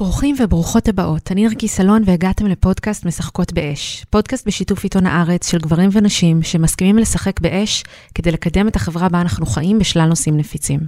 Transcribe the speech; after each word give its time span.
ברוכים 0.00 0.36
וברוכות 0.38 0.88
הבאות, 0.88 1.32
אני 1.32 1.44
נרקיס 1.44 1.80
אלון 1.80 2.02
והגעתם 2.06 2.46
לפודקאסט 2.46 3.04
משחקות 3.04 3.52
באש. 3.52 4.04
פודקאסט 4.10 4.46
בשיתוף 4.46 4.84
עיתון 4.84 5.06
הארץ 5.06 5.50
של 5.50 5.58
גברים 5.58 5.90
ונשים 5.92 6.42
שמסכימים 6.42 6.98
לשחק 6.98 7.40
באש 7.40 7.84
כדי 8.14 8.30
לקדם 8.30 8.68
את 8.68 8.76
החברה 8.76 9.08
בה 9.08 9.20
אנחנו 9.20 9.46
חיים 9.46 9.78
בשלל 9.78 10.06
נושאים 10.08 10.36
נפיצים. 10.36 10.80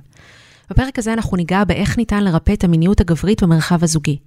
בפרק 0.71 0.99
הזה 0.99 1.13
אנחנו 1.13 1.37
ניגע 1.37 1.65
באיך 1.65 1.99
ניתן 1.99 2.25
לרפא 2.25 2.53
את 2.53 2.65
המיניות 2.65 3.01
הגברית 3.01 3.43
במרחב 3.43 3.85
הזוגי. 3.85 4.19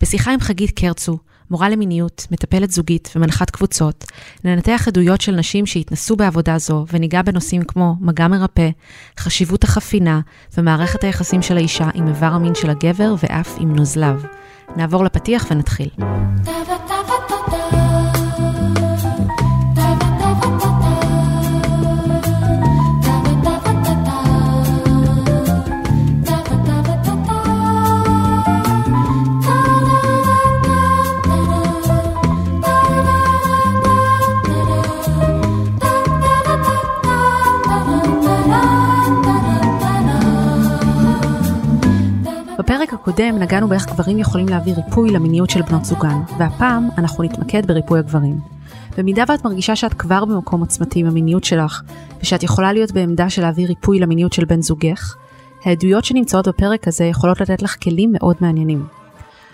בשיחה 0.00 0.32
עם 0.32 0.40
חגית 0.40 0.70
קרצו, 0.70 1.18
מורה 1.50 1.68
למיניות, 1.68 2.26
מטפלת 2.30 2.70
זוגית 2.70 3.10
ומנחת 3.16 3.50
קבוצות, 3.50 4.04
ננתח 4.44 4.84
עדויות 4.88 5.20
של 5.20 5.32
נשים 5.32 5.66
שהתנסו 5.66 6.16
בעבודה 6.16 6.58
זו 6.58 6.86
וניגע 6.92 7.22
בנושאים 7.22 7.62
כמו 7.64 7.94
מגע 8.00 8.28
מרפא, 8.28 8.68
חשיבות 9.18 9.64
החפינה 9.64 10.20
ומערכת 10.58 11.04
היחסים 11.04 11.42
של 11.42 11.56
האישה 11.56 11.88
עם 11.94 12.08
איבר 12.08 12.26
המין 12.26 12.54
של 12.54 12.70
הגבר 12.70 13.14
ואף 13.22 13.56
עם 13.58 13.76
נוזליו. 13.76 14.20
נעבור 14.76 15.04
לפתיח 15.04 15.46
ונתחיל. 15.50 15.88
בפרק 42.64 42.92
הקודם 42.92 43.38
נגענו 43.38 43.68
באיך 43.68 43.86
גברים 43.86 44.18
יכולים 44.18 44.48
להביא 44.48 44.74
ריפוי 44.74 45.10
למיניות 45.10 45.50
של 45.50 45.62
בנות 45.62 45.84
זוגן, 45.84 46.20
והפעם 46.38 46.88
אנחנו 46.98 47.24
נתמקד 47.24 47.66
בריפוי 47.66 47.98
הגברים. 47.98 48.38
במידה 48.98 49.24
ואת 49.28 49.44
מרגישה 49.44 49.76
שאת 49.76 49.94
כבר 49.94 50.24
במקום 50.24 50.60
עוצמתי 50.60 51.00
עם 51.00 51.06
המיניות 51.06 51.44
שלך, 51.44 51.82
ושאת 52.22 52.42
יכולה 52.42 52.72
להיות 52.72 52.92
בעמדה 52.92 53.30
של 53.30 53.42
להביא 53.42 53.66
ריפוי 53.66 53.98
למיניות 53.98 54.32
של 54.32 54.44
בן 54.44 54.62
זוגך, 54.62 55.16
העדויות 55.64 56.04
שנמצאות 56.04 56.48
בפרק 56.48 56.88
הזה 56.88 57.04
יכולות 57.04 57.40
לתת 57.40 57.62
לך 57.62 57.76
כלים 57.82 58.12
מאוד 58.12 58.36
מעניינים. 58.40 58.86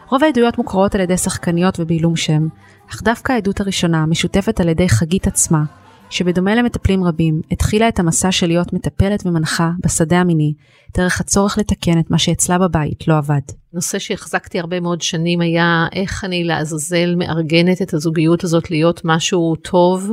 רוב 0.09 0.25
העדויות 0.25 0.59
מוכרות 0.59 0.95
על 0.95 1.01
ידי 1.01 1.17
שחקניות 1.17 1.81
ובעילום 1.81 2.17
שם, 2.17 2.49
אך 2.91 3.03
דווקא 3.03 3.33
העדות 3.33 3.61
הראשונה 3.61 4.07
משותפת 4.07 4.61
על 4.61 4.69
ידי 4.69 4.89
חגית 4.89 5.27
עצמה, 5.27 5.63
שבדומה 6.11 6.55
למטפלים 6.55 7.05
רבים, 7.05 7.41
התחילה 7.51 7.89
את 7.89 7.99
המסע 7.99 8.33
של 8.33 8.47
להיות 8.47 8.73
מטפלת 8.73 9.27
ומנחה 9.27 9.71
בשדה 9.85 10.21
המיני, 10.21 10.55
דרך 10.97 11.21
הצורך 11.21 11.59
לתקן 11.59 12.01
את 12.01 12.11
מה 12.11 12.19
שאצלה 12.19 12.59
בבית 12.59 13.09
לא 13.09 13.19
עבד. 13.19 13.41
נושא 13.73 13.99
שהחזקתי 13.99 14.61
הרבה 14.61 14.81
מאוד 14.81 15.03
שנים 15.03 15.41
היה 15.41 15.87
איך 15.93 16.25
אני 16.25 16.45
לעזאזל 16.45 17.15
מארגנת 17.17 17.83
את 17.83 17.95
הזוגיות 17.95 18.45
הזאת 18.45 18.71
להיות 18.71 19.01
משהו 19.05 19.57
טוב 19.57 20.11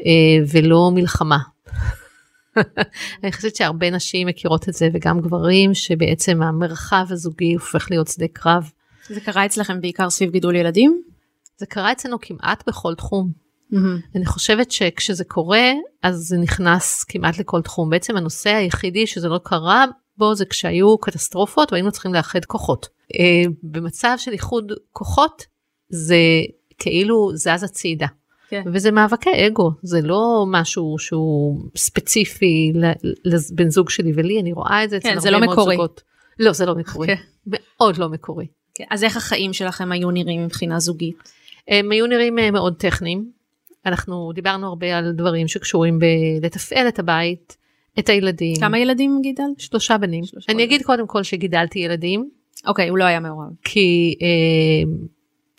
אה, 0.00 0.46
ולא 0.52 0.90
מלחמה. 0.94 1.38
אני 3.22 3.32
חושבת 3.32 3.56
שהרבה 3.56 3.90
נשים 3.90 4.26
מכירות 4.26 4.68
את 4.68 4.74
זה 4.74 4.88
וגם 4.92 5.20
גברים 5.20 5.74
שבעצם 5.74 6.42
המרחב 6.42 7.06
הזוגי 7.10 7.54
הופך 7.54 7.90
להיות 7.90 8.08
שדה 8.08 8.26
קרב. 8.32 8.70
זה 9.08 9.20
קרה 9.20 9.46
אצלכם 9.46 9.80
בעיקר 9.80 10.10
סביב 10.10 10.30
גידול 10.30 10.56
ילדים? 10.56 11.02
זה 11.56 11.66
קרה 11.66 11.92
אצלנו 11.92 12.16
כמעט 12.20 12.68
בכל 12.68 12.94
תחום. 12.94 13.39
Mm-hmm. 13.72 14.16
אני 14.16 14.26
חושבת 14.26 14.70
שכשזה 14.70 15.24
קורה 15.24 15.72
אז 16.02 16.16
זה 16.16 16.36
נכנס 16.36 17.04
כמעט 17.04 17.38
לכל 17.38 17.62
תחום 17.62 17.90
בעצם 17.90 18.16
הנושא 18.16 18.50
היחידי 18.50 19.06
שזה 19.06 19.28
לא 19.28 19.40
קרה 19.44 19.84
בו 20.18 20.34
זה 20.34 20.44
כשהיו 20.44 20.98
קטסטרופות 20.98 21.72
והיינו 21.72 21.92
צריכים 21.92 22.14
לאחד 22.14 22.44
כוחות. 22.44 22.88
Uh, 23.12 23.50
במצב 23.62 24.14
של 24.18 24.32
איחוד 24.32 24.72
כוחות 24.92 25.46
זה 25.88 26.16
כאילו 26.78 27.30
זז 27.34 27.62
הצידה. 27.62 28.06
כן. 28.48 28.62
וזה 28.66 28.90
מאבקי 28.90 29.46
אגו 29.46 29.70
זה 29.82 30.00
לא 30.02 30.44
משהו 30.48 30.96
שהוא 30.98 31.60
ספציפי 31.76 32.72
לבן 33.24 33.70
זוג 33.70 33.90
שלי 33.90 34.12
ולי 34.14 34.40
אני 34.40 34.52
רואה 34.52 34.84
את 34.84 34.90
זה 34.90 34.98
כן, 35.00 35.18
זה 35.18 35.30
לא 35.30 35.40
מקורי. 35.40 35.76
זוגות. 35.76 36.02
לא 36.38 36.52
זה 36.52 36.66
לא 36.66 36.74
מקורי 36.74 37.06
כן. 37.06 37.22
מאוד 37.46 37.98
לא 37.98 38.08
מקורי. 38.08 38.46
כן. 38.74 38.84
אז 38.90 39.04
איך 39.04 39.16
החיים 39.16 39.52
שלכם 39.52 39.92
היו 39.92 40.10
נראים 40.10 40.44
מבחינה 40.44 40.78
זוגית? 40.78 41.32
הם 41.68 41.92
היו 41.92 42.06
נראים 42.06 42.38
אה, 42.38 42.50
מאוד 42.50 42.74
טכניים 42.76 43.30
אנחנו 43.86 44.32
דיברנו 44.34 44.66
הרבה 44.66 44.98
על 44.98 45.12
דברים 45.12 45.48
שקשורים 45.48 45.98
בלתפעל 45.98 46.88
את 46.88 46.98
הבית, 46.98 47.56
את 47.98 48.08
הילדים. 48.08 48.56
כמה 48.56 48.78
ילדים 48.78 49.18
גידל? 49.22 49.42
שלושה 49.58 49.98
בנים. 49.98 50.24
שלושה 50.24 50.52
אני 50.52 50.64
אגיד 50.64 50.82
קודם 50.82 51.06
כל 51.06 51.22
שגידלתי 51.22 51.78
ילדים. 51.78 52.30
אוקיי, 52.66 52.88
הוא 52.88 52.98
לא 52.98 53.04
היה 53.04 53.20
מעורב. 53.20 53.50
כי 53.64 54.14
אה, 54.22 54.92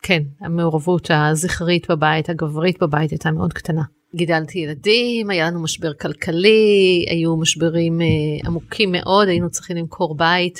כן, 0.02 0.24
המעורבות 0.40 1.12
הזכרית 1.14 1.92
בבית, 1.92 2.30
הגברית 2.30 2.84
בבית 2.84 3.12
הייתה 3.12 3.32
מאוד 3.32 3.54
קטנה. 3.54 3.82
גידלתי 4.16 4.60
ילדים, 4.60 5.30
היה 5.30 5.48
לנו 5.48 5.64
משבר 5.64 5.94
כלכלי, 5.94 7.06
היו 7.10 7.38
משברים 7.38 8.02
אה, 8.02 8.08
עמוקים 8.46 8.92
מאוד, 8.92 9.28
היינו 9.28 9.50
צריכים 9.50 9.78
למכור 9.78 10.16
בית 10.16 10.60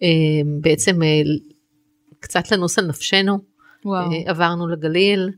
ובעצם 0.00 1.02
אה, 1.02 1.08
אה, 1.08 1.22
קצת 2.20 2.52
לנוס 2.52 2.78
על 2.78 2.86
נפשנו. 2.86 3.38
וואו. 3.84 4.12
אה, 4.12 4.22
עברנו 4.26 4.68
לגליל. 4.68 5.30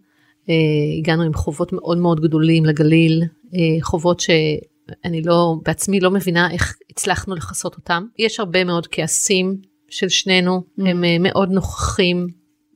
אה, 0.48 0.98
הגענו 0.98 1.22
עם 1.22 1.34
חובות 1.34 1.72
מאוד 1.72 1.98
מאוד 1.98 2.20
גדולים 2.20 2.64
לגליל, 2.64 3.22
אה, 3.54 3.58
חובות 3.82 4.20
שאני 4.20 5.22
לא, 5.22 5.54
בעצמי 5.64 6.00
לא 6.00 6.10
מבינה 6.10 6.50
איך 6.50 6.76
הצלחנו 6.90 7.34
לכסות 7.34 7.76
אותם. 7.76 8.06
יש 8.18 8.40
הרבה 8.40 8.64
מאוד 8.64 8.86
כעסים 8.86 9.56
של 9.88 10.08
שנינו, 10.08 10.62
mm. 10.78 10.88
הם 10.88 11.04
אה, 11.04 11.16
מאוד 11.20 11.50
נוכחים 11.50 12.26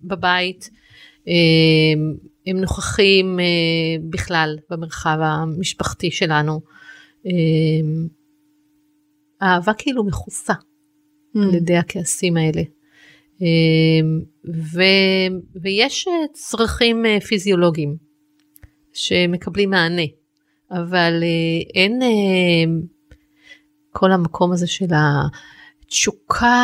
בבית, 0.03 0.71
הם 2.47 2.61
נוכחים 2.61 3.39
בכלל 4.11 4.59
במרחב 4.71 5.19
המשפחתי 5.21 6.11
שלנו. 6.11 6.61
אהבה 9.43 9.73
כאילו 9.79 10.05
מכוסה 10.05 10.53
mm. 10.53 11.39
על 11.43 11.55
ידי 11.55 11.77
הכעסים 11.77 12.37
האלה. 12.37 12.63
אמ, 13.43 14.21
ו, 14.73 14.83
ויש 15.63 16.09
אה, 16.09 16.13
צרכים 16.33 17.07
אה, 17.07 17.21
פיזיולוגיים 17.21 17.97
שמקבלים 18.93 19.71
מענה, 19.71 20.03
אבל 20.71 21.23
אה, 21.23 21.71
אין 21.75 22.01
כל 23.91 24.13
המקום 24.13 24.53
הזה 24.53 24.67
של 24.67 24.87
התשוקה 25.85 26.57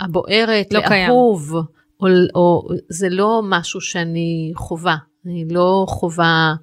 הבוערת 0.00 0.72
לא 0.72 0.80
לאהוב, 0.80 1.52
או, 2.00 2.06
או 2.34 2.68
זה 2.88 3.08
לא 3.10 3.42
משהו 3.44 3.80
שאני 3.80 4.52
חווה, 4.56 4.96
אני 5.26 5.44
לא 5.50 5.86
חווה 5.88 6.54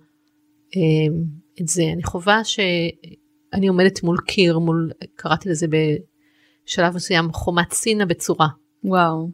אמ, 0.75 1.23
את 1.61 1.67
זה, 1.67 1.83
אני 1.93 2.03
חווה 2.03 2.43
שאני 2.43 3.67
עומדת 3.67 4.03
מול 4.03 4.17
קיר, 4.27 4.59
מול, 4.59 4.91
קראתי 5.15 5.49
לזה 5.49 5.67
בשלב 5.67 6.95
מסוים 6.95 7.33
חומת 7.33 7.73
סינה 7.73 8.05
בצורה. 8.05 8.47
וואו. 8.83 9.29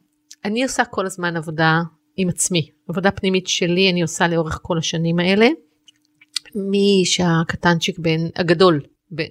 אני 0.46 0.64
עושה 0.64 0.86
כל 0.86 1.06
הזמן 1.06 1.38
עבודה 1.38 1.82
עם 2.18 2.30
עצמי, 2.30 2.70
עבודה 2.90 3.12
פנימית 3.12 3.48
שלי 3.48 3.90
אני 3.92 4.02
עושה 4.02 4.28
לאורך 4.28 4.60
כל 4.62 4.78
השנים 4.78 5.20
האלה. 5.20 5.48
משהקטנצ'יק 6.56 8.00
בן, 8.00 8.20
הגדול, 8.36 8.82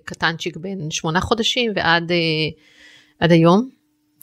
קטנצ'יק 0.05 0.57
בן 0.57 0.91
שמונה 0.91 1.21
חודשים 1.21 1.73
ועד 1.77 2.13
אה, 2.13 2.17
עד 3.21 3.33
היום, 3.33 3.69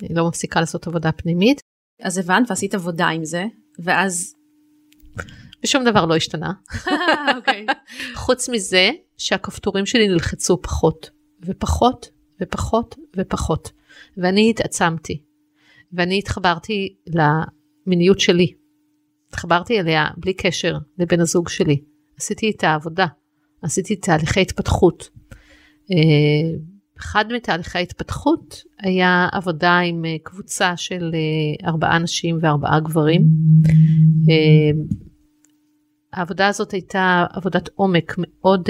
אני 0.02 0.16
לא 0.16 0.28
מפסיקה 0.28 0.60
לעשות 0.60 0.88
עבודה 0.88 1.12
פנימית. 1.12 1.62
אז 2.02 2.18
הבנת 2.18 2.50
ועשית 2.50 2.76
עבודה 2.76 3.08
עם 3.08 3.26
זה, 3.26 3.46
ואז... 3.80 4.36
ושום 5.64 5.84
דבר 5.84 6.06
לא 6.06 6.16
השתנה. 6.16 6.54
אוקיי. 7.36 7.66
חוץ 8.14 8.50
מזה 8.50 8.90
שהכפתורים 9.18 9.86
שלי 9.86 10.08
נלחצו 10.08 10.62
פחות 10.62 11.10
ופחות 11.46 12.10
ופחות 12.42 12.96
ופחות, 13.18 13.72
ואני 14.18 14.50
התעצמתי. 14.50 15.25
ואני 15.94 16.18
התחברתי 16.20 16.96
למיניות 17.08 18.20
שלי. 18.20 18.54
התחברתי 19.30 19.80
אליה 19.80 20.08
בלי 20.18 20.34
קשר 20.34 20.78
לבן 20.98 21.20
הזוג 21.20 21.50
שלי. 21.50 21.82
עשיתי 22.18 22.52
את 22.58 22.64
העבודה, 22.64 23.06
עשיתי 23.62 23.96
תהליכי 23.96 24.42
התפתחות. 24.42 25.10
אה, 25.92 26.58
אחד 26.98 27.26
מתהליכי 27.34 27.78
ההתפתחות 27.78 28.64
היה 28.80 29.28
עבודה 29.32 29.80
עם 29.80 30.06
אה, 30.06 30.16
קבוצה 30.24 30.78
של 30.78 31.12
אה, 31.14 31.70
ארבעה 31.70 32.00
נשים 32.00 32.38
וארבעה 32.42 32.80
גברים. 32.80 33.28
העבודה 36.14 36.48
הזאת 36.48 36.72
הייתה 36.72 37.26
עבודת 37.34 37.70
עומק 37.76 38.16
מאוד 38.18 38.70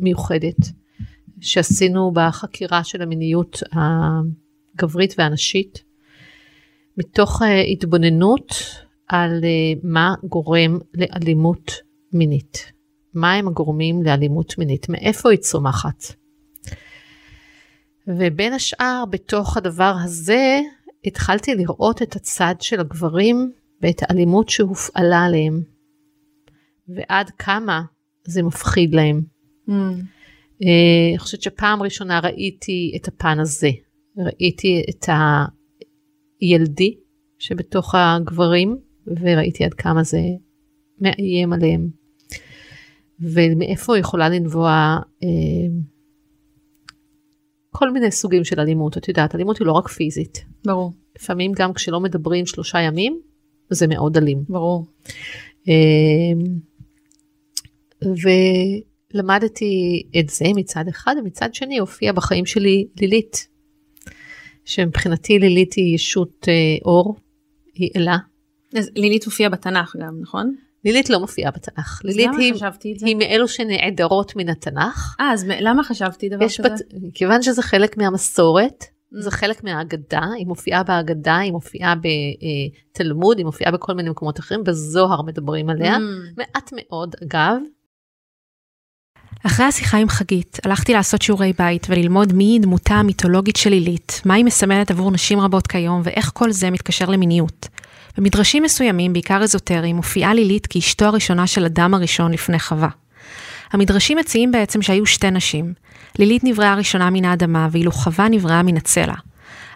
מיוחדת 0.00 0.56
שעשינו 1.40 2.12
בחקירה 2.14 2.84
של 2.84 3.02
המיניות 3.02 3.62
הגברית 4.74 5.14
והנשית, 5.18 5.84
מתוך 6.98 7.42
uh, 7.42 7.44
התבוננות 7.72 8.54
על 9.08 9.40
uh, 9.40 9.80
מה 9.82 10.14
גורם 10.24 10.78
לאלימות 10.94 11.72
מינית. 12.12 12.72
מה 13.14 13.34
הם 13.34 13.48
הגורמים 13.48 14.02
לאלימות 14.02 14.58
מינית? 14.58 14.88
מאיפה 14.88 15.30
היא 15.30 15.38
צומחת? 15.38 16.04
ובין 18.06 18.52
השאר, 18.52 19.04
בתוך 19.10 19.56
הדבר 19.56 19.94
הזה, 20.04 20.60
התחלתי 21.04 21.54
לראות 21.54 22.02
את 22.02 22.16
הצד 22.16 22.54
של 22.60 22.80
הגברים 22.80 23.52
ואת 23.82 24.02
האלימות 24.02 24.48
שהופעלה 24.48 25.24
עליהם, 25.24 25.62
ועד 26.88 27.30
כמה 27.30 27.82
זה 28.24 28.42
מפחיד 28.42 28.94
להם. 28.94 29.20
Mm. 29.68 29.72
אני 30.62 31.14
חושבת 31.18 31.42
שפעם 31.42 31.82
ראשונה 31.82 32.20
ראיתי 32.20 32.92
את 32.96 33.08
הפן 33.08 33.40
הזה, 33.40 33.70
ראיתי 34.24 34.82
את 34.90 35.08
הילדי 36.40 36.94
שבתוך 37.38 37.94
הגברים, 37.94 38.76
וראיתי 39.06 39.64
עד 39.64 39.74
כמה 39.74 40.02
זה 40.02 40.20
מאיים 41.00 41.52
עליהם. 41.52 41.88
ומאיפה 43.20 43.98
יכולה 43.98 44.28
לנבוע 44.28 44.98
אה, 45.22 45.28
כל 47.70 47.90
מיני 47.90 48.10
סוגים 48.10 48.44
של 48.44 48.60
אלימות, 48.60 48.96
את 48.96 49.08
יודעת, 49.08 49.34
אלימות 49.34 49.58
היא 49.58 49.66
לא 49.66 49.72
רק 49.72 49.88
פיזית. 49.88 50.44
ברור. 50.64 50.92
לפעמים 51.16 51.52
גם 51.56 51.72
כשלא 51.72 52.00
מדברים 52.00 52.46
שלושה 52.46 52.80
ימים, 52.80 53.20
זה 53.70 53.86
מאוד 53.86 54.16
אלים. 54.16 54.44
ברור. 54.48 54.86
אה, 55.68 56.32
ולמדתי 59.14 60.02
את 60.18 60.28
זה 60.28 60.44
מצד 60.56 60.84
אחד, 60.88 61.14
ומצד 61.20 61.54
שני 61.54 61.78
הופיע 61.78 62.12
בחיים 62.12 62.46
שלי 62.46 62.86
לילית, 63.00 63.48
שמבחינתי 64.70 65.38
לילית 65.38 65.72
היא 65.72 65.94
ישות 65.94 66.48
אה, 66.48 66.54
אור, 66.84 67.16
היא 67.74 67.90
אלה. 67.96 68.16
אז 68.76 68.90
לילית 68.96 69.24
הופיעה 69.24 69.50
בתנ"ך 69.50 69.96
גם, 70.00 70.20
נכון? 70.20 70.54
לילית 70.84 71.10
לא 71.10 71.20
מופיעה 71.20 71.50
בתנ"ך. 71.50 72.00
לילית 72.04 72.30
היא, 72.38 72.54
היא 73.04 73.16
מאלו 73.16 73.48
שנעדרות 73.48 74.36
מן 74.36 74.48
התנ"ך. 74.48 75.16
אה, 75.20 75.32
אז 75.32 75.44
למה 75.60 75.84
חשבתי 75.84 76.28
דבר 76.28 76.48
כזה? 76.48 76.62
בת... 76.62 76.80
כיוון 77.14 77.42
שזה 77.42 77.62
חלק 77.62 77.96
מהמסורת, 77.96 78.82
mm. 78.82 79.20
זה 79.20 79.30
חלק 79.30 79.64
מהאגדה, 79.64 80.24
היא 80.36 80.46
מופיעה 80.46 80.82
באגדה, 80.82 81.38
היא 81.38 81.52
מופיעה 81.52 81.94
בתלמוד, 81.94 83.38
היא 83.38 83.46
מופיעה 83.46 83.72
בכל 83.72 83.92
מיני 83.92 84.10
מקומות 84.10 84.40
אחרים, 84.40 84.64
בזוהר 84.64 85.22
מדברים 85.22 85.70
עליה, 85.70 85.96
mm. 85.96 86.00
מעט 86.36 86.70
מאוד 86.76 87.14
אגב. 87.24 87.56
אחרי 89.46 89.66
השיחה 89.66 89.98
עם 89.98 90.08
חגית, 90.08 90.58
הלכתי 90.64 90.92
לעשות 90.92 91.22
שיעורי 91.22 91.52
בית 91.58 91.86
וללמוד 91.90 92.32
מי 92.32 92.44
היא 92.44 92.60
דמותה 92.60 92.94
המיתולוגית 92.94 93.56
של 93.56 93.70
לילית, 93.70 94.22
מה 94.24 94.34
היא 94.34 94.44
מסמלת 94.44 94.90
עבור 94.90 95.10
נשים 95.10 95.40
רבות 95.40 95.66
כיום 95.66 96.00
ואיך 96.04 96.30
כל 96.34 96.52
זה 96.52 96.70
מתקשר 96.70 97.08
למיניות. 97.08 97.68
במדרשים 98.18 98.62
מסוימים, 98.62 99.12
בעיקר 99.12 99.42
אזוטריים, 99.42 99.96
מופיעה 99.96 100.34
לילית 100.34 100.66
כאשתו 100.66 101.04
הראשונה 101.04 101.46
של 101.46 101.64
אדם 101.64 101.94
הראשון 101.94 102.32
לפני 102.32 102.58
חווה. 102.58 102.88
המדרשים 103.72 104.18
מציעים 104.18 104.52
בעצם 104.52 104.82
שהיו 104.82 105.06
שתי 105.06 105.30
נשים. 105.30 105.74
לילית 106.18 106.44
נבראה 106.44 106.74
ראשונה 106.74 107.10
מן 107.10 107.24
האדמה, 107.24 107.68
ואילו 107.70 107.92
חווה 107.92 108.28
נבראה 108.28 108.62
מן 108.62 108.76
הצלע. 108.76 109.14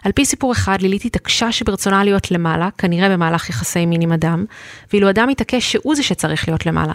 על 0.03 0.11
פי 0.11 0.25
סיפור 0.25 0.51
אחד, 0.51 0.81
לילית 0.81 1.05
התעקשה 1.05 1.51
שברצונה 1.51 2.03
להיות 2.03 2.31
למעלה, 2.31 2.69
כנראה 2.77 3.09
במהלך 3.09 3.49
יחסי 3.49 3.85
מין 3.85 4.01
עם 4.01 4.11
אדם, 4.11 4.45
ואילו 4.93 5.09
אדם 5.09 5.29
התעקש 5.29 5.71
שהוא 5.71 5.95
זה 5.95 6.03
שצריך 6.03 6.47
להיות 6.47 6.65
למעלה. 6.65 6.93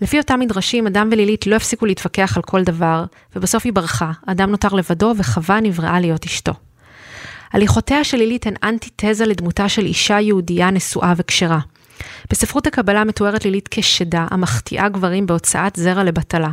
לפי 0.00 0.18
אותם 0.18 0.40
מדרשים, 0.40 0.86
אדם 0.86 1.08
ולילית 1.12 1.46
לא 1.46 1.56
הפסיקו 1.56 1.86
להתווכח 1.86 2.36
על 2.36 2.42
כל 2.42 2.64
דבר, 2.64 3.04
ובסוף 3.36 3.64
היא 3.64 3.72
ברחה, 3.72 4.12
אדם 4.26 4.50
נותר 4.50 4.68
לבדו 4.68 5.14
וחווה 5.16 5.60
נבראה 5.60 6.00
להיות 6.00 6.24
אשתו. 6.24 6.52
הליכותיה 7.52 8.04
של 8.04 8.16
לילית 8.16 8.46
הן 8.46 8.54
אנטיתזה 8.62 9.26
לדמותה 9.26 9.68
של 9.68 9.86
אישה 9.86 10.20
יהודייה 10.20 10.70
נשואה 10.70 11.12
וכשרה. 11.16 11.58
בספרות 12.30 12.66
הקבלה 12.66 13.04
מתוארת 13.04 13.44
לילית 13.44 13.68
כשדה 13.70 14.26
המחטיאה 14.30 14.88
גברים 14.88 15.26
בהוצאת 15.26 15.76
זרע 15.76 16.04
לבטלה, 16.04 16.50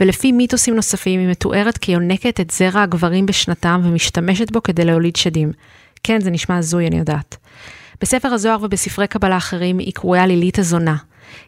ולפי 0.00 0.32
מיתוסים 0.32 0.74
נוספים 0.74 1.20
היא 1.20 1.28
מתוארת 1.28 1.78
כיונקת 1.78 2.40
את 2.40 2.50
זרע 2.50 2.82
הגברים 2.82 3.26
בשנתם 3.26 3.80
ומשתמשת 3.84 4.50
בו 4.50 4.62
כדי 4.62 4.84
להוליד 4.84 5.16
שדים. 5.16 5.52
כן, 6.02 6.20
זה 6.20 6.30
נשמע 6.30 6.56
הזוי, 6.56 6.86
אני 6.86 6.98
יודעת. 6.98 7.36
בספר 8.00 8.28
הזוהר 8.28 8.58
ובספרי 8.62 9.06
קבלה 9.06 9.36
אחרים 9.36 9.78
היא 9.78 9.92
קרויה 9.92 10.26
לילית 10.26 10.58
הזונה. 10.58 10.96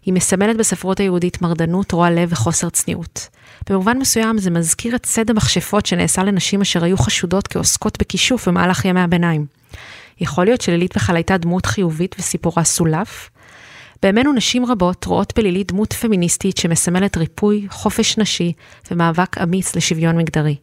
היא 0.04 0.14
מסמלת 0.14 0.56
בספרות 0.56 1.00
היהודית 1.00 1.42
מרדנות, 1.42 1.92
רוע 1.92 2.10
לב 2.10 2.28
וחוסר 2.32 2.70
צניעות. 2.70 3.28
במובן 3.70 3.98
מסוים 3.98 4.38
זה 4.38 4.50
מזכיר 4.50 4.96
את 4.96 5.02
צד 5.02 5.30
המכשפות 5.30 5.86
שנעשה 5.86 6.22
לנשים 6.24 6.60
אשר 6.60 6.84
היו 6.84 6.98
חשודות 6.98 7.48
כעוסקות 7.48 7.98
בכישוף 8.00 8.48
במהלך 8.48 8.84
ימי 8.84 9.00
הביניים. 9.00 9.46
יכול 10.20 10.44
להיות 10.44 10.60
שלילית 10.60 10.96
בכלל 10.96 11.16
הייתה 11.16 11.36
דמות 11.36 11.66
חיובית 11.66 12.16
וסיפורה 12.18 12.64
סולף? 12.64 13.30
בימינו 14.02 14.32
נשים 14.32 14.64
רבות 14.66 15.04
רואות 15.04 15.32
בלילית 15.36 15.72
דמות 15.72 15.92
פמיניסטית 15.92 16.56
שמסמלת 16.56 17.16
ריפוי, 17.16 17.66
חופש 17.70 18.18
נשי 18.18 18.52
ומאבק 18.90 19.38
אמיץ 19.38 19.76
לשוויון 19.76 20.16
מגדרי. 20.16 20.56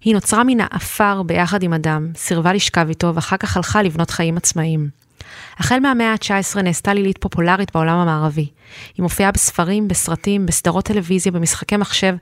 היא 0.00 0.14
נוצרה 0.14 0.44
מן 0.44 0.60
האפר 0.60 1.22
ביחד 1.22 1.62
עם 1.62 1.72
אדם, 1.72 2.08
סירבה 2.16 2.52
לשכב 2.52 2.88
איתו 2.88 3.14
ואחר 3.14 3.36
כך 3.36 3.56
הלכה 3.56 3.82
לבנות 3.82 4.10
חיים 4.10 4.36
עצמאיים. 4.36 5.03
החל 5.58 5.80
מהמאה 5.80 6.12
ה-19 6.12 6.62
נעשתה 6.62 6.94
לילית 6.94 7.18
פופולרית 7.18 7.72
בעולם 7.74 7.96
המערבי. 7.96 8.48
היא 8.96 9.02
מופיעה 9.02 9.32
בספרים, 9.32 9.88
בסרטים, 9.88 10.46
בסדרות 10.46 10.84
טלוויזיה, 10.84 11.32
במשחקי 11.32 11.76
מחשב, 11.76 12.14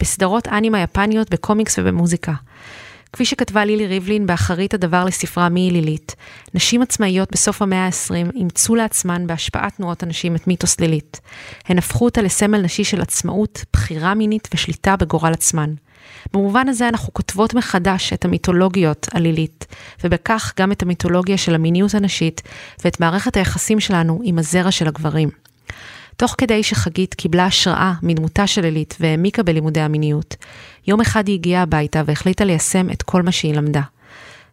בסדרות 0.00 0.48
אנימה 0.48 0.80
יפניות, 0.80 1.30
בקומיקס 1.30 1.78
ובמוזיקה. 1.78 2.32
כפי 3.12 3.24
שכתבה 3.24 3.64
לילי 3.64 3.86
ריבלין 3.86 4.26
באחרית 4.26 4.74
הדבר 4.74 5.04
לספרה 5.04 5.48
מי 5.48 5.60
היא 5.60 5.72
לילית, 5.72 6.16
נשים 6.54 6.82
עצמאיות 6.82 7.32
בסוף 7.32 7.62
המאה 7.62 7.86
ה-20 7.86 8.36
אימצו 8.36 8.74
לעצמן 8.74 9.26
בהשפעת 9.26 9.76
תנועות 9.76 10.02
הנשים 10.02 10.36
את 10.36 10.46
מיתוס 10.46 10.80
לילית. 10.80 11.20
הן 11.66 11.78
הפכו 11.78 12.04
אותה 12.04 12.22
לסמל 12.22 12.60
נשי 12.62 12.84
של 12.84 13.00
עצמאות, 13.00 13.64
בחירה 13.72 14.14
מינית 14.14 14.48
ושליטה 14.54 14.96
בגורל 14.96 15.32
עצמן. 15.32 15.74
במובן 16.32 16.68
הזה 16.68 16.88
אנחנו 16.88 17.12
כותבות 17.12 17.54
מחדש 17.54 18.12
את 18.12 18.24
המיתולוגיות 18.24 19.06
על 19.14 19.22
לילית, 19.22 19.66
ובכך 20.04 20.52
גם 20.58 20.72
את 20.72 20.82
המיתולוגיה 20.82 21.36
של 21.36 21.54
המיניות 21.54 21.94
הנשית 21.94 22.42
ואת 22.84 23.00
מערכת 23.00 23.36
היחסים 23.36 23.80
שלנו 23.80 24.20
עם 24.24 24.38
הזרע 24.38 24.70
של 24.70 24.88
הגברים. 24.88 25.28
תוך 26.16 26.34
כדי 26.38 26.62
שחגית 26.62 27.14
קיבלה 27.14 27.46
השראה 27.46 27.92
מדמותה 28.02 28.46
של 28.46 28.62
לילית 28.62 28.96
והעמיקה 29.00 29.42
בלימודי 29.42 29.80
המיניות, 29.80 30.36
יום 30.86 31.00
אחד 31.00 31.28
היא 31.28 31.34
הגיעה 31.34 31.62
הביתה 31.62 32.02
והחליטה 32.06 32.44
ליישם 32.44 32.90
את 32.90 33.02
כל 33.02 33.22
מה 33.22 33.32
שהיא 33.32 33.54
למדה. 33.54 33.82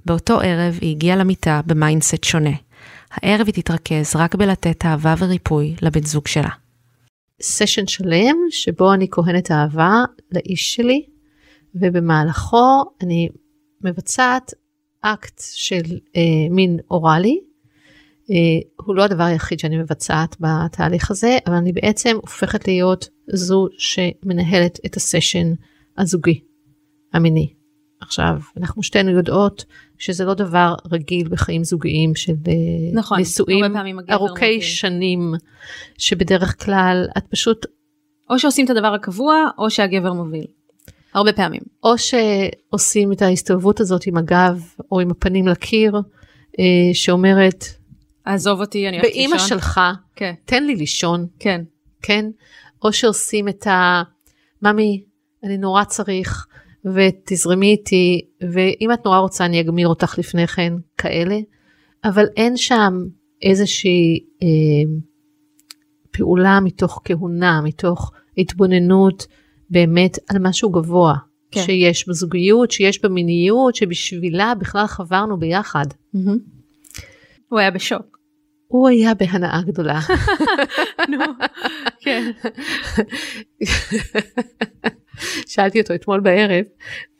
באותו 0.05 0.39
ערב 0.39 0.77
היא 0.81 0.95
הגיעה 0.95 1.17
למיטה 1.17 1.61
ב-mindset 1.65 2.23
שונה. 2.23 2.55
הערב 3.11 3.47
היא 3.47 3.53
תתרכז 3.53 4.15
רק 4.15 4.35
בלתת 4.35 4.85
אהבה 4.85 5.15
וריפוי 5.19 5.75
לבן 5.81 6.03
זוג 6.03 6.27
שלה. 6.27 6.49
סשן 7.41 7.87
שלם 7.87 8.35
שבו 8.49 8.93
אני 8.93 9.07
כהנת 9.11 9.51
אהבה 9.51 10.03
לאיש 10.31 10.75
שלי, 10.75 11.05
ובמהלכו 11.81 12.83
אני 13.01 13.29
מבצעת 13.83 14.53
אקט 15.01 15.41
של 15.53 15.83
אה, 16.15 16.21
מין 16.49 16.77
אוראלי. 16.91 17.39
אה, 18.31 18.35
הוא 18.85 18.95
לא 18.95 19.03
הדבר 19.03 19.23
היחיד 19.23 19.59
שאני 19.59 19.77
מבצעת 19.77 20.35
בתהליך 20.39 21.11
הזה, 21.11 21.37
אבל 21.47 21.55
אני 21.55 21.71
בעצם 21.71 22.15
הופכת 22.21 22.67
להיות 22.67 23.09
זו 23.33 23.67
שמנהלת 23.77 24.79
את 24.85 24.95
הסשן 24.95 25.53
הזוגי, 25.97 26.39
המיני. 27.13 27.53
עכשיו, 28.01 28.39
אנחנו 28.57 28.83
שתינו 28.83 29.11
יודעות 29.11 29.65
שזה 29.97 30.25
לא 30.25 30.33
דבר 30.33 30.75
רגיל 30.91 31.27
בחיים 31.27 31.63
זוגיים 31.63 32.15
של 32.15 32.33
אה, 32.47 32.53
נכון, 32.93 33.17
נישואים 33.17 33.65
ארוכי 34.09 34.45
מוביל. 34.45 34.61
שנים, 34.61 35.33
שבדרך 35.97 36.65
כלל 36.65 37.07
את 37.17 37.23
פשוט... 37.29 37.65
או 38.29 38.39
שעושים 38.39 38.65
את 38.65 38.69
הדבר 38.69 38.93
הקבוע, 38.93 39.35
או 39.57 39.69
שהגבר 39.69 40.13
מוביל. 40.13 40.45
הרבה 41.17 41.33
פעמים. 41.33 41.61
או 41.83 41.93
שעושים 41.97 43.11
את 43.11 43.21
ההסתובבות 43.21 43.79
הזאת 43.79 44.05
עם 44.07 44.17
הגב 44.17 44.63
או 44.91 44.99
עם 44.99 45.11
הפנים 45.11 45.47
לקיר, 45.47 46.01
אה, 46.59 46.93
שאומרת, 46.93 47.65
עזוב 48.25 48.61
אותי, 48.61 48.87
אני 48.87 48.97
הולכת 48.97 49.15
לישון. 49.15 49.31
באימא 49.31 49.47
שלך, 49.47 49.81
כן. 50.15 50.33
תן 50.45 50.63
לי 50.63 50.75
לישון. 50.75 51.27
כן. 51.39 51.61
כן? 52.01 52.25
או 52.83 52.93
שעושים 52.93 53.47
את 53.47 53.67
ה... 53.67 54.03
ממי, 54.61 55.03
אני 55.43 55.57
נורא 55.57 55.83
צריך, 55.83 56.47
ותזרמי 56.85 57.71
איתי, 57.71 58.21
ואם 58.41 58.91
את 58.93 59.05
נורא 59.05 59.17
רוצה 59.17 59.45
אני 59.45 59.61
אגמיר 59.61 59.87
אותך 59.87 60.15
לפני 60.17 60.47
כן, 60.47 60.73
כאלה. 60.97 61.37
אבל 62.03 62.25
אין 62.37 62.57
שם 62.57 62.93
איזושהי 63.41 64.19
אה, 64.43 64.47
פעולה 66.11 66.59
מתוך 66.59 67.01
כהונה, 67.05 67.61
מתוך 67.63 68.11
התבוננות. 68.37 69.27
באמת 69.69 70.17
על 70.29 70.37
משהו 70.39 70.69
גבוה 70.69 71.15
כן. 71.51 71.61
שיש 71.61 72.09
בזוגיות, 72.09 72.71
שיש 72.71 73.01
במיניות, 73.05 73.75
שבשבילה 73.75 74.53
בכלל 74.59 74.87
חברנו 74.87 75.39
ביחד. 75.39 75.85
Mm-hmm. 76.15 76.99
הוא 77.49 77.59
היה 77.59 77.71
בשוק. 77.71 78.17
הוא 78.67 78.87
היה 78.87 79.13
בהנאה 79.13 79.61
גדולה. 79.65 79.99
נו, 81.09 81.19
כן. 82.01 82.31
שאלתי 85.47 85.81
אותו 85.81 85.95
אתמול 85.95 86.19
בערב, 86.19 86.65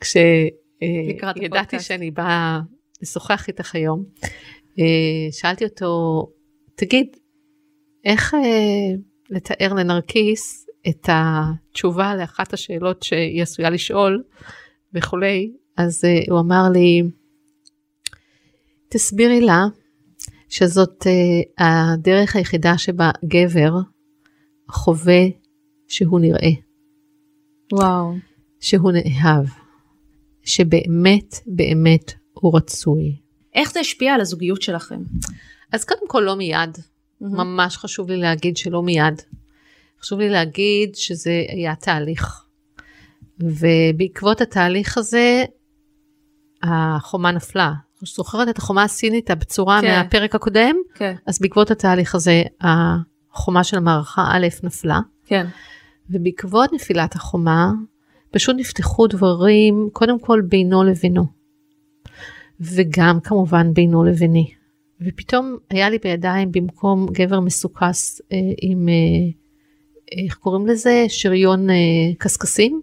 כשידעתי 0.00 1.80
שאני 1.80 2.10
באה 2.10 2.60
לשוחח 3.02 3.48
איתך 3.48 3.74
היום, 3.74 4.04
אה, 4.78 5.32
שאלתי 5.32 5.64
אותו, 5.64 6.22
תגיד, 6.74 7.06
איך 8.04 8.34
אה, 8.34 8.40
לתאר 9.30 9.72
לנרקיס 9.74 10.67
את 10.88 11.08
התשובה 11.12 12.14
לאחת 12.14 12.52
השאלות 12.52 13.02
שהיא 13.02 13.42
עשויה 13.42 13.70
לשאול 13.70 14.22
וכולי, 14.94 15.52
אז 15.76 16.04
uh, 16.04 16.30
הוא 16.30 16.40
אמר 16.40 16.62
לי, 16.72 17.02
תסבירי 18.88 19.40
לה 19.40 19.66
שזאת 20.48 21.02
uh, 21.02 21.64
הדרך 21.64 22.36
היחידה 22.36 22.78
שבה 22.78 23.10
גבר 23.24 23.72
חווה 24.70 25.22
שהוא 25.88 26.20
נראה. 26.20 26.50
וואו. 27.72 28.14
שהוא 28.60 28.92
נאהב. 28.92 29.44
שבאמת 30.48 31.34
באמת 31.46 32.12
הוא 32.32 32.56
רצוי. 32.56 33.16
איך 33.54 33.72
זה 33.72 33.80
השפיע 33.80 34.14
על 34.14 34.20
הזוגיות 34.20 34.62
שלכם? 34.62 35.00
אז 35.72 35.84
קודם 35.84 36.08
כל 36.08 36.20
לא 36.20 36.36
מיד. 36.36 36.76
Mm-hmm. 36.76 37.24
ממש 37.24 37.76
חשוב 37.76 38.10
לי 38.10 38.16
להגיד 38.16 38.56
שלא 38.56 38.82
מיד. 38.82 39.22
חשוב 40.00 40.18
לי 40.18 40.28
להגיד 40.28 40.94
שזה 40.94 41.42
היה 41.48 41.74
תהליך. 41.74 42.44
ובעקבות 43.40 44.40
התהליך 44.40 44.98
הזה, 44.98 45.44
החומה 46.62 47.32
נפלה. 47.32 47.72
זוכרת 48.02 48.48
את 48.48 48.58
החומה 48.58 48.82
הסינית 48.82 49.30
הבצורה 49.30 49.80
כן. 49.80 49.86
מהפרק 49.86 50.34
הקודם? 50.34 50.76
כן. 50.94 51.14
אז 51.26 51.38
בעקבות 51.40 51.70
התהליך 51.70 52.14
הזה, 52.14 52.42
החומה 52.60 53.64
של 53.64 53.76
המערכה 53.76 54.24
א' 54.30 54.46
נפלה. 54.62 55.00
כן. 55.26 55.46
ובעקבות 56.10 56.72
נפילת 56.72 57.14
החומה, 57.14 57.72
פשוט 58.30 58.56
נפתחו 58.58 59.06
דברים, 59.06 59.88
קודם 59.92 60.18
כל 60.18 60.40
בינו 60.48 60.84
לבינו. 60.84 61.26
וגם 62.60 63.20
כמובן 63.20 63.74
בינו 63.74 64.04
לביני. 64.04 64.50
ופתאום 65.00 65.56
היה 65.70 65.90
לי 65.90 65.98
בידיים 65.98 66.52
במקום 66.52 67.06
גבר 67.12 67.40
מסוכס 67.40 68.20
אה, 68.32 68.36
עם, 68.62 68.88
אה, 68.88 68.94
איך 70.12 70.34
קוראים 70.34 70.66
לזה? 70.66 71.04
שריון 71.08 71.70
אה, 71.70 71.74
קשקשים. 72.18 72.80